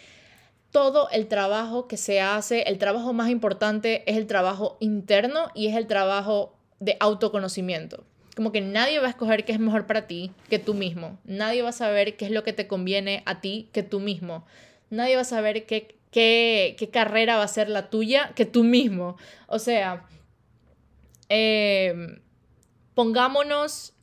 todo 0.71 1.08
el 1.10 1.29
trabajo 1.29 1.87
que 1.87 1.96
se 1.96 2.21
hace, 2.21 2.62
el 2.62 2.79
trabajo 2.79 3.12
más 3.12 3.31
importante 3.31 4.10
es 4.10 4.17
el 4.17 4.27
trabajo 4.27 4.77
interno 4.81 5.48
y 5.54 5.67
es 5.69 5.77
el 5.77 5.87
trabajo 5.87 6.56
de 6.83 6.96
autoconocimiento. 6.98 8.04
Como 8.35 8.50
que 8.50 8.60
nadie 8.60 8.98
va 8.98 9.06
a 9.06 9.10
escoger 9.10 9.44
qué 9.44 9.52
es 9.52 9.60
mejor 9.60 9.87
para 9.87 10.06
ti 10.06 10.33
que 10.48 10.58
tú 10.58 10.74
mismo. 10.74 11.18
Nadie 11.24 11.62
va 11.62 11.68
a 11.68 11.72
saber 11.72 12.16
qué 12.16 12.24
es 12.24 12.30
lo 12.30 12.42
que 12.42 12.52
te 12.52 12.66
conviene 12.66 13.22
a 13.24 13.40
ti 13.40 13.68
que 13.72 13.83
tú 13.83 14.00
mismo. 14.00 14.44
Nadie 14.90 15.14
va 15.16 15.22
a 15.22 15.26
saber 15.26 15.66
qué, 15.66 15.96
qué, 16.10 16.74
qué 16.78 16.88
carrera 16.90 17.37
va 17.37 17.44
a 17.44 17.48
ser 17.48 17.68
la 17.68 17.88
tuya 17.88 18.33
que 18.35 18.46
tú 18.46 18.64
mismo. 18.64 19.16
O 19.46 19.58
sea, 19.58 20.06
em, 21.28 22.20
pongámonos 22.94 23.94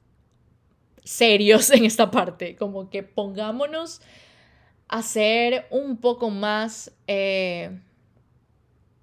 serios 1.03 1.69
en 1.71 1.85
esta 1.85 2.11
parte. 2.11 2.55
Como 2.55 2.89
que 2.89 3.03
pongámonos 3.03 4.01
a 4.87 5.01
ser 5.01 5.65
un 5.69 5.97
poco 5.97 6.29
más 6.29 6.91
eh, 7.07 7.79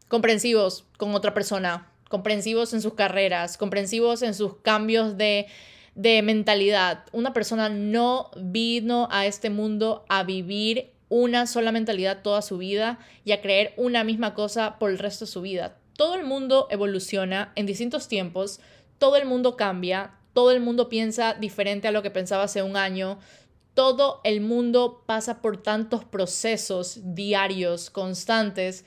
comprensivos 0.09 0.87
con 0.97 1.15
otra 1.15 1.35
persona 1.35 1.91
comprensivos 2.09 2.73
en 2.73 2.83
sus 2.83 2.95
carreras, 2.95 3.57
comprensivos 3.57 4.23
en 4.23 4.35
sus 4.35 4.57
cambios 4.57 5.17
de, 5.17 5.47
mentalidad. 5.95 7.05
Una 7.13 7.33
persona 7.33 7.69
no 7.69 8.31
vino 8.37 9.09
a 9.11 9.27
este 9.27 9.51
mundo 9.51 10.05
a 10.09 10.25
vivir 10.25 10.93
una 11.09 11.47
sola 11.47 11.73
mentalidad 11.73 12.23
toda 12.23 12.43
su 12.43 12.59
vida 12.59 12.99
y 13.25 13.33
a 13.33 13.41
creer 13.41 13.73
una 13.77 14.05
misma 14.05 14.35
cosa 14.35 14.79
por 14.79 14.91
el 14.91 14.99
resto 14.99 15.25
de 15.25 15.31
su 15.31 15.41
vida. 15.41 15.79
Todo 15.97 16.15
el 16.15 16.25
mundo 16.25 16.67
evoluciona 16.71 17.53
en 17.55 17.65
distintos 17.65 18.09
tiempos, 18.09 18.61
todo 18.99 19.17
el 19.17 19.25
mundo 19.25 19.57
cambia, 19.57 20.15
todo 20.35 20.51
el 20.51 20.61
mundo 20.61 20.91
piensa 20.91 21.33
diferente 21.33 21.89
a 21.89 21.93
lo 21.93 22.03
que 22.03 22.11
pensaba 22.11 22.43
hace 22.43 22.63
un 22.63 22.77
año, 22.77 23.19
todo 23.73 24.21
el 24.25 24.41
mundo 24.41 25.03
pasa 25.07 25.41
por 25.41 25.63
tantos 25.63 26.05
procesos 26.05 26.99
diarios, 27.15 27.89
constantes, 27.91 28.85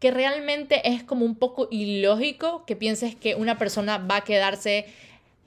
que 0.00 0.10
realmente 0.10 0.88
es 0.88 1.02
como 1.02 1.24
un 1.24 1.36
poco 1.36 1.68
ilógico 1.70 2.64
que 2.66 2.74
pienses 2.74 3.14
que 3.14 3.34
una 3.34 3.58
persona 3.58 3.98
va 3.98 4.16
a 4.16 4.24
quedarse 4.24 4.86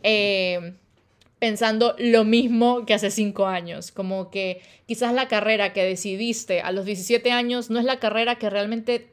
eh, 0.03 0.73
pensando 1.39 1.95
lo 1.97 2.23
mismo 2.23 2.85
que 2.85 2.93
hace 2.93 3.11
cinco 3.11 3.47
años. 3.47 3.91
Como 3.91 4.29
que 4.29 4.61
quizás 4.85 5.13
la 5.13 5.27
carrera 5.27 5.73
que 5.73 5.83
decidiste 5.83 6.61
a 6.61 6.71
los 6.71 6.85
17 6.85 7.31
años 7.31 7.69
no 7.69 7.79
es 7.79 7.85
la 7.85 7.99
carrera 7.99 8.35
que 8.35 8.49
realmente 8.49 9.09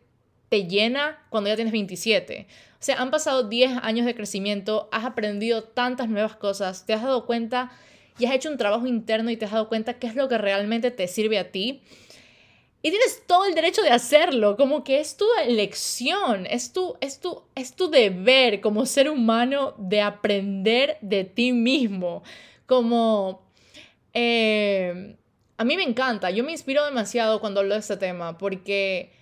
te 0.50 0.66
llena 0.66 1.18
cuando 1.30 1.48
ya 1.48 1.56
tienes 1.56 1.72
27. 1.72 2.46
O 2.74 2.82
sea, 2.82 3.00
han 3.00 3.10
pasado 3.10 3.48
10 3.48 3.78
años 3.82 4.04
de 4.06 4.14
crecimiento, 4.14 4.88
has 4.92 5.04
aprendido 5.04 5.64
tantas 5.64 6.08
nuevas 6.08 6.36
cosas, 6.36 6.86
te 6.86 6.92
has 6.92 7.02
dado 7.02 7.24
cuenta 7.24 7.72
y 8.18 8.26
has 8.26 8.34
hecho 8.34 8.50
un 8.50 8.58
trabajo 8.58 8.86
interno 8.86 9.30
y 9.30 9.36
te 9.36 9.46
has 9.46 9.52
dado 9.52 9.68
cuenta 9.68 9.94
qué 9.94 10.06
es 10.06 10.16
lo 10.16 10.28
que 10.28 10.38
realmente 10.38 10.90
te 10.90 11.08
sirve 11.08 11.38
a 11.38 11.50
ti. 11.50 11.82
Y 12.82 12.90
tienes 12.90 13.26
todo 13.26 13.44
el 13.44 13.54
derecho 13.54 13.82
de 13.82 13.90
hacerlo, 13.90 14.56
como 14.56 14.84
que 14.84 15.00
es 15.00 15.16
tu 15.16 15.26
elección, 15.44 16.46
es 16.46 16.72
tu, 16.72 16.96
es 17.00 17.20
tu, 17.20 17.42
es 17.54 17.74
tu 17.74 17.90
deber 17.90 18.62
como 18.62 18.86
ser 18.86 19.10
humano 19.10 19.74
de 19.76 20.00
aprender 20.00 20.96
de 21.02 21.24
ti 21.24 21.52
mismo. 21.52 22.22
Como, 22.64 23.42
eh, 24.14 25.16
a 25.58 25.64
mí 25.64 25.76
me 25.76 25.82
encanta, 25.82 26.30
yo 26.30 26.42
me 26.42 26.52
inspiro 26.52 26.84
demasiado 26.86 27.40
cuando 27.40 27.60
hablo 27.60 27.74
de 27.74 27.80
este 27.80 27.98
tema, 27.98 28.38
porque 28.38 29.12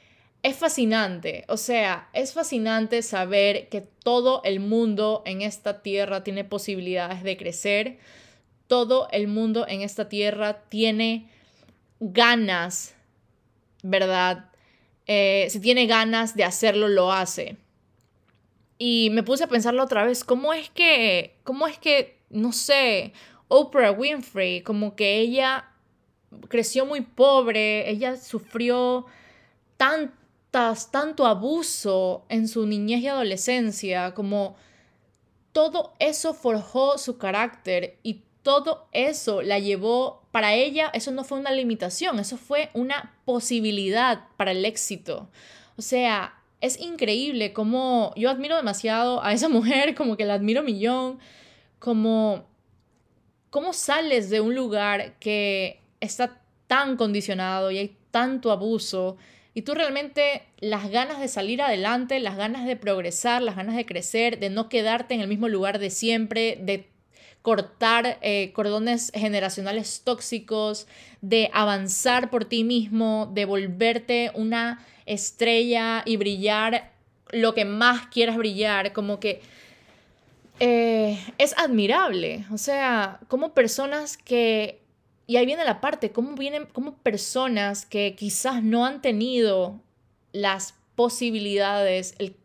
es 0.45 0.57
fascinante, 0.57 1.45
o 1.49 1.57
sea, 1.57 2.09
es 2.13 2.33
fascinante 2.33 3.03
saber 3.03 3.69
que 3.69 3.81
todo 3.81 4.41
el 4.45 4.61
mundo 4.61 5.23
en 5.27 5.43
esta 5.43 5.83
tierra 5.83 6.23
tiene 6.23 6.45
posibilidades 6.45 7.25
de 7.25 7.37
crecer, 7.37 7.99
todo 8.69 9.09
el 9.11 9.27
mundo 9.27 9.67
en 9.67 9.81
esta 9.81 10.09
tierra 10.09 10.61
tiene 10.69 11.29
ganas, 11.99 12.95
¿verdad? 13.83 14.51
Eh, 15.07 15.49
si 15.51 15.61
tiene 15.61 15.87
ganas 15.87 16.37
de 16.37 16.45
hacerlo, 16.45 16.89
lo 16.89 17.13
hace. 17.13 17.57
Y 18.79 19.11
me 19.11 19.23
puse 19.23 19.45
a 19.45 19.49
pensarlo 19.49 19.83
otra 19.83 20.05
vez, 20.05 20.25
¿cómo 20.25 20.53
es 20.53 20.71
que, 20.71 21.37
cómo 21.45 21.67
es 21.67 21.79
que, 21.79 22.19
no 22.31 22.53
sé, 22.53 23.13
Oprah 23.49 23.93
Winfrey, 23.93 24.63
como 24.63 24.95
que 24.95 25.19
ella 25.19 25.71
creció 26.49 26.87
muy 26.87 27.01
pobre, 27.01 27.91
ella 27.91 28.17
sufrió 28.17 29.07
tanto 29.77 30.19
tanto 30.51 31.27
abuso 31.27 32.25
en 32.29 32.49
su 32.49 32.67
niñez 32.67 33.03
y 33.03 33.09
adolescencia, 33.09 34.15
como 34.15 34.57
todo 35.53 35.95
eso 35.99 36.35
forjó 36.35 36.99
su 36.99 37.19
carácter 37.19 37.99
y 38.03 38.23
todo 38.43 38.89
eso 38.93 39.43
la 39.43 39.59
llevó, 39.59 40.23
para 40.39 40.55
ella 40.55 40.89
eso 40.95 41.11
no 41.11 41.25
fue 41.25 41.41
una 41.41 41.51
limitación, 41.51 42.21
eso 42.21 42.37
fue 42.37 42.71
una 42.73 43.13
posibilidad 43.25 44.27
para 44.37 44.53
el 44.53 44.65
éxito. 44.65 45.29
O 45.77 45.83
sea, 45.83 46.33
es 46.61 46.79
increíble 46.79 47.53
como 47.53 48.13
yo 48.15 48.31
admiro 48.31 48.55
demasiado 48.55 49.21
a 49.25 49.33
esa 49.33 49.49
mujer, 49.59 49.97
como 49.97 50.17
que 50.17 50.25
la 50.25 50.35
admiro 50.35 50.63
millón, 50.63 51.19
como 51.81 52.47
cómo 53.51 53.73
sales 53.73 54.31
de 54.31 54.41
un 54.41 54.55
lugar 54.55 55.19
que 55.19 55.81
está 55.99 56.41
tan 56.69 56.97
condicionado 56.97 57.73
y 57.73 57.79
hay 57.79 57.97
tanto 58.13 58.53
abuso 58.53 59.17
y 59.55 59.63
tú 59.63 59.75
realmente 59.75 60.45
las 60.61 60.89
ganas 60.89 61.19
de 61.19 61.27
salir 61.27 61.63
adelante, 61.63 62.21
las 62.21 62.37
ganas 62.37 62.65
de 62.65 62.77
progresar, 62.77 63.43
las 63.43 63.57
ganas 63.57 63.75
de 63.75 63.87
crecer, 63.87 64.39
de 64.39 64.51
no 64.51 64.69
quedarte 64.69 65.15
en 65.15 65.21
el 65.21 65.27
mismo 65.27 65.49
lugar 65.49 65.81
de 65.81 65.91
siempre, 65.91 66.61
de 66.63 66.87
cortar 67.49 68.19
eh, 68.21 68.53
cordones 68.53 69.11
generacionales 69.15 70.03
tóxicos, 70.05 70.87
de 71.23 71.49
avanzar 71.55 72.29
por 72.29 72.45
ti 72.45 72.63
mismo, 72.63 73.31
de 73.33 73.47
volverte 73.47 74.31
una 74.35 74.85
estrella 75.07 76.03
y 76.05 76.19
brillar 76.19 76.93
lo 77.31 77.55
que 77.55 77.65
más 77.65 78.09
quieras 78.09 78.37
brillar, 78.37 78.93
como 78.93 79.19
que 79.19 79.41
eh, 80.61 81.19
es 81.39 81.57
admirable. 81.57 82.45
O 82.53 82.59
sea, 82.59 83.19
como 83.29 83.55
personas 83.55 84.19
que 84.19 84.83
y 85.27 85.39
ahí 85.39 85.47
viene 85.47 85.65
la 85.65 85.81
parte, 85.81 86.13
cómo 86.13 86.35
vienen, 86.35 86.67
cómo 86.75 86.99
personas 86.99 87.87
que 87.87 88.15
quizás 88.15 88.63
no 88.63 88.85
han 88.85 89.01
tenido 89.01 89.81
las 90.33 90.75
posibilidades, 90.97 92.15
el, 92.19 92.37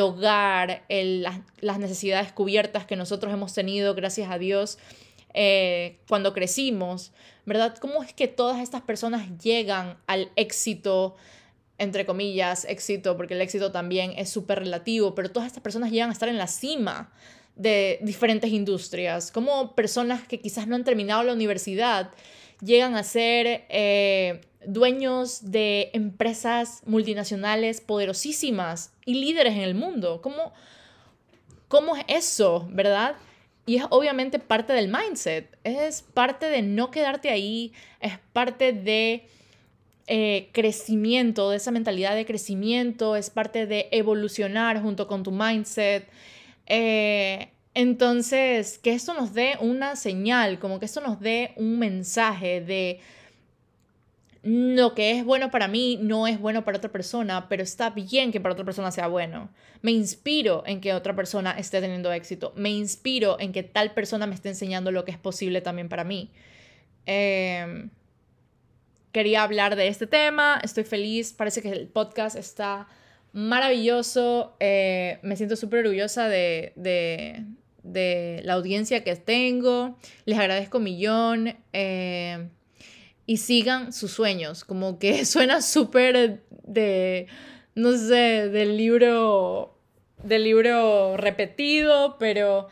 hogar, 0.00 0.84
las, 0.88 1.78
necesidades 1.78 2.32
cubiertas 2.32 2.86
que 2.86 2.96
nosotros 2.96 3.32
hemos 3.32 3.52
tenido, 3.52 3.94
gracias 3.94 4.30
a 4.30 4.38
Dios, 4.38 4.78
eh, 5.34 5.98
cuando 6.08 6.32
crecimos, 6.32 7.12
¿verdad? 7.46 7.76
¿Cómo 7.78 8.02
es 8.02 8.12
que 8.12 8.28
todas 8.28 8.60
estas 8.60 8.82
personas 8.82 9.26
llegan 9.42 9.98
al 10.06 10.30
éxito, 10.36 11.16
entre 11.78 12.06
comillas, 12.06 12.64
éxito, 12.66 13.16
porque 13.16 13.34
el 13.34 13.40
éxito 13.40 13.72
también 13.72 14.12
es 14.16 14.30
súper 14.30 14.60
relativo, 14.60 15.14
pero 15.14 15.30
todas 15.30 15.46
estas 15.46 15.62
personas 15.62 15.90
llegan 15.90 16.10
a 16.10 16.12
estar 16.12 16.28
en 16.28 16.38
la 16.38 16.46
cima 16.46 17.12
de 17.56 17.98
diferentes 18.02 18.50
industrias, 18.50 19.30
como 19.30 19.74
personas 19.74 20.26
que 20.26 20.40
quizás 20.40 20.66
no 20.66 20.76
han 20.76 20.84
terminado 20.84 21.22
la 21.22 21.32
universidad 21.32 22.10
llegan 22.62 22.94
a 22.94 23.02
ser 23.02 23.64
eh, 23.68 24.40
dueños 24.66 25.50
de 25.50 25.90
empresas 25.92 26.82
multinacionales 26.86 27.80
poderosísimas 27.80 28.92
y 29.04 29.14
líderes 29.14 29.54
en 29.54 29.62
el 29.62 29.74
mundo. 29.74 30.20
¿Cómo, 30.22 30.52
¿Cómo 31.68 31.96
es 31.96 32.04
eso, 32.08 32.68
verdad? 32.70 33.16
Y 33.64 33.76
es 33.76 33.84
obviamente 33.90 34.38
parte 34.38 34.72
del 34.72 34.88
mindset, 34.88 35.56
es 35.62 36.02
parte 36.02 36.46
de 36.46 36.62
no 36.62 36.90
quedarte 36.90 37.30
ahí, 37.30 37.72
es 38.00 38.18
parte 38.32 38.72
de 38.72 39.26
eh, 40.08 40.48
crecimiento, 40.52 41.50
de 41.50 41.58
esa 41.58 41.70
mentalidad 41.70 42.16
de 42.16 42.26
crecimiento, 42.26 43.14
es 43.14 43.30
parte 43.30 43.66
de 43.66 43.88
evolucionar 43.92 44.82
junto 44.82 45.06
con 45.06 45.22
tu 45.22 45.30
mindset. 45.30 46.08
Eh, 46.66 47.50
entonces, 47.74 48.78
que 48.78 48.92
esto 48.92 49.14
nos 49.14 49.32
dé 49.32 49.56
una 49.60 49.94
señal, 49.96 50.58
como 50.58 50.78
que 50.80 50.86
esto 50.86 51.00
nos 51.00 51.20
dé 51.20 51.52
un 51.56 51.78
mensaje 51.78 52.60
de 52.60 53.00
lo 54.42 54.94
que 54.94 55.12
es 55.12 55.24
bueno 55.24 55.52
para 55.52 55.68
mí 55.68 55.98
no 56.02 56.26
es 56.26 56.40
bueno 56.40 56.64
para 56.64 56.78
otra 56.78 56.90
persona, 56.90 57.48
pero 57.48 57.62
está 57.62 57.90
bien 57.90 58.32
que 58.32 58.40
para 58.40 58.54
otra 58.54 58.64
persona 58.64 58.90
sea 58.90 59.06
bueno. 59.06 59.50
Me 59.82 59.92
inspiro 59.92 60.64
en 60.66 60.80
que 60.80 60.94
otra 60.94 61.14
persona 61.14 61.52
esté 61.52 61.80
teniendo 61.80 62.12
éxito. 62.12 62.52
Me 62.56 62.70
inspiro 62.70 63.38
en 63.38 63.52
que 63.52 63.62
tal 63.62 63.92
persona 63.92 64.26
me 64.26 64.34
esté 64.34 64.48
enseñando 64.48 64.90
lo 64.90 65.04
que 65.04 65.12
es 65.12 65.18
posible 65.18 65.60
también 65.60 65.88
para 65.88 66.02
mí. 66.02 66.32
Em, 67.06 67.90
quería 69.12 69.44
hablar 69.44 69.76
de 69.76 69.86
este 69.86 70.08
tema. 70.08 70.60
Estoy 70.64 70.82
feliz. 70.82 71.32
Parece 71.32 71.62
que 71.62 71.70
el 71.70 71.86
podcast 71.86 72.34
está 72.34 72.88
maravilloso. 73.32 74.56
Eh, 74.58 75.20
me 75.22 75.36
siento 75.36 75.54
súper 75.54 75.80
orgullosa 75.80 76.28
de, 76.28 76.72
de, 76.74 78.40
la 78.42 78.54
audiencia 78.54 79.04
que 79.04 79.14
tengo. 79.14 79.96
Les 80.24 80.36
agradezco 80.36 80.78
un 80.78 80.84
millón. 80.84 81.56
Eh, 81.72 82.48
y 83.32 83.38
sigan 83.38 83.94
sus 83.94 84.10
sueños. 84.10 84.62
Como 84.62 84.98
que 84.98 85.24
suena 85.24 85.62
súper 85.62 86.42
de, 86.64 87.28
no 87.74 87.92
sé, 87.92 88.50
del 88.50 88.76
libro, 88.76 89.78
del 90.22 90.44
libro 90.44 91.16
repetido, 91.16 92.18
pero 92.18 92.68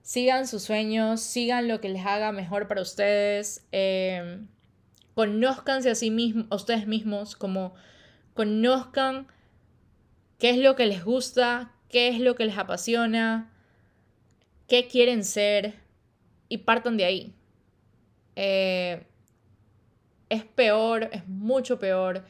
sigan 0.00 0.48
sus 0.48 0.62
sueños, 0.62 1.20
sigan 1.20 1.68
lo 1.68 1.82
que 1.82 1.90
les 1.90 2.06
haga 2.06 2.32
mejor 2.32 2.68
para 2.68 2.80
ustedes. 2.80 3.66
Eh, 3.70 4.40
a 5.14 5.94
sí 5.94 6.10
mismos, 6.10 6.46
a 6.48 6.56
ustedes 6.56 6.86
mismos, 6.86 7.36
como 7.36 7.74
conozcan 8.32 9.26
qué 10.38 10.48
es 10.48 10.56
lo 10.56 10.74
que 10.74 10.86
les 10.86 11.04
gusta, 11.04 11.74
qué 11.90 12.08
es 12.08 12.18
lo 12.18 12.34
que 12.34 12.46
les 12.46 12.56
apasiona, 12.56 13.52
qué 14.68 14.88
quieren 14.88 15.22
ser 15.22 15.74
y 16.48 16.58
partan 16.58 16.96
de 16.96 17.04
ahí. 17.04 17.34
Eh, 18.36 19.07
es 20.28 20.44
peor, 20.44 21.08
es 21.12 21.26
mucho 21.26 21.78
peor 21.78 22.24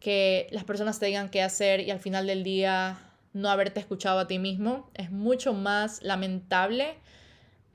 que 0.00 0.48
las 0.50 0.64
personas 0.64 0.98
te 0.98 1.06
digan 1.06 1.30
qué 1.30 1.42
hacer 1.42 1.80
y 1.80 1.90
al 1.90 1.98
final 1.98 2.26
del 2.26 2.44
día 2.44 2.98
no 3.32 3.48
haberte 3.50 3.80
escuchado 3.80 4.18
a 4.18 4.26
ti 4.26 4.38
mismo. 4.38 4.90
Es 4.94 5.10
mucho 5.10 5.54
más 5.54 6.02
lamentable. 6.02 6.94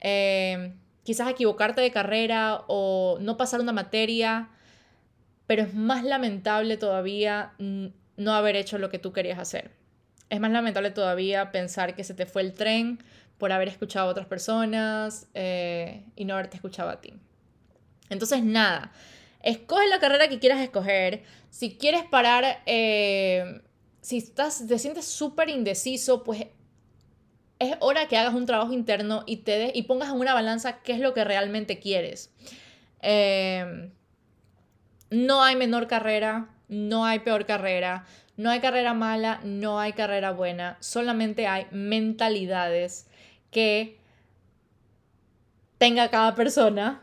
Eh, 0.00 0.72
quizás 1.02 1.28
equivocarte 1.28 1.80
de 1.80 1.90
carrera 1.90 2.62
o 2.68 3.18
no 3.20 3.36
pasar 3.36 3.60
una 3.60 3.72
materia, 3.72 4.48
pero 5.46 5.62
es 5.62 5.74
más 5.74 6.04
lamentable 6.04 6.76
todavía 6.76 7.52
no 7.58 8.32
haber 8.32 8.56
hecho 8.56 8.78
lo 8.78 8.90
que 8.90 8.98
tú 8.98 9.12
querías 9.12 9.38
hacer. 9.38 9.72
Es 10.28 10.40
más 10.40 10.52
lamentable 10.52 10.92
todavía 10.92 11.50
pensar 11.50 11.96
que 11.96 12.04
se 12.04 12.14
te 12.14 12.26
fue 12.26 12.42
el 12.42 12.52
tren 12.52 13.02
por 13.38 13.50
haber 13.52 13.68
escuchado 13.68 14.06
a 14.06 14.10
otras 14.12 14.26
personas 14.26 15.26
eh, 15.34 16.04
y 16.14 16.24
no 16.24 16.34
haberte 16.34 16.56
escuchado 16.56 16.90
a 16.90 17.00
ti. 17.00 17.14
Entonces, 18.10 18.44
nada, 18.44 18.92
escoge 19.42 19.88
la 19.88 20.00
carrera 20.00 20.28
que 20.28 20.38
quieras 20.38 20.60
escoger. 20.60 21.22
Si 21.50 21.76
quieres 21.76 22.04
parar, 22.04 22.62
eh, 22.66 23.62
si 24.00 24.18
estás, 24.18 24.66
te 24.66 24.78
sientes 24.78 25.06
súper 25.06 25.48
indeciso, 25.48 26.22
pues 26.22 26.46
es 27.58 27.76
hora 27.80 28.08
que 28.08 28.16
hagas 28.16 28.34
un 28.34 28.46
trabajo 28.46 28.72
interno 28.72 29.22
y, 29.26 29.38
te 29.38 29.72
y 29.74 29.82
pongas 29.82 30.10
en 30.10 30.16
una 30.16 30.34
balanza 30.34 30.80
qué 30.82 30.92
es 30.92 31.00
lo 31.00 31.14
que 31.14 31.24
realmente 31.24 31.78
quieres. 31.78 32.32
Eh, 33.02 33.90
no 35.10 35.42
hay 35.42 35.56
menor 35.56 35.86
carrera, 35.86 36.48
no 36.68 37.04
hay 37.04 37.18
peor 37.18 37.44
carrera, 37.46 38.06
no 38.36 38.48
hay 38.50 38.60
carrera 38.60 38.94
mala, 38.94 39.40
no 39.44 39.78
hay 39.78 39.92
carrera 39.92 40.30
buena, 40.32 40.78
solamente 40.80 41.46
hay 41.46 41.66
mentalidades 41.70 43.06
que 43.50 43.98
tenga 45.78 46.08
cada 46.08 46.34
persona, 46.34 47.02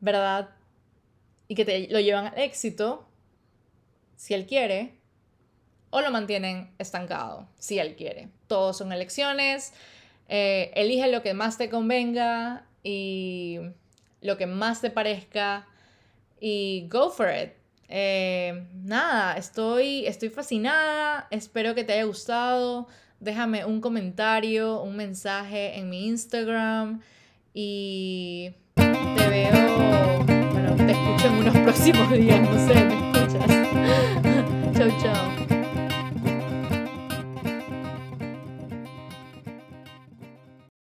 ¿verdad? 0.00 0.55
Y 1.48 1.54
que 1.54 1.64
te 1.64 1.88
lo 1.88 2.00
llevan 2.00 2.26
al 2.26 2.38
éxito, 2.38 3.08
si 4.16 4.34
él 4.34 4.46
quiere, 4.46 4.98
o 5.90 6.00
lo 6.00 6.10
mantienen 6.10 6.70
estancado, 6.78 7.48
si 7.58 7.78
él 7.78 7.96
quiere. 7.96 8.28
Todos 8.46 8.78
son 8.78 8.92
elecciones, 8.92 9.72
eh, 10.28 10.72
elige 10.74 11.10
lo 11.10 11.22
que 11.22 11.34
más 11.34 11.58
te 11.58 11.70
convenga 11.70 12.66
y 12.82 13.58
lo 14.20 14.36
que 14.36 14.46
más 14.46 14.80
te 14.80 14.90
parezca 14.90 15.66
y 16.40 16.88
go 16.90 17.10
for 17.10 17.28
it. 17.30 17.52
Eh, 17.88 18.66
nada, 18.74 19.36
estoy, 19.36 20.06
estoy 20.06 20.28
fascinada, 20.28 21.28
espero 21.30 21.74
que 21.74 21.84
te 21.84 21.92
haya 21.92 22.04
gustado. 22.04 22.88
Déjame 23.20 23.64
un 23.64 23.80
comentario, 23.80 24.82
un 24.82 24.96
mensaje 24.96 25.78
en 25.78 25.88
mi 25.88 26.06
Instagram 26.06 27.00
y 27.54 28.52
te 28.74 29.28
veo, 29.28 30.35
en 31.26 31.34
unos 31.34 31.56
próximos 31.58 32.10
días, 32.12 32.40
no 32.40 32.66
sé, 32.66 32.74
me 32.74 32.94
escuchas. 32.94 33.50
chau, 34.78 34.90
chau. 35.02 35.55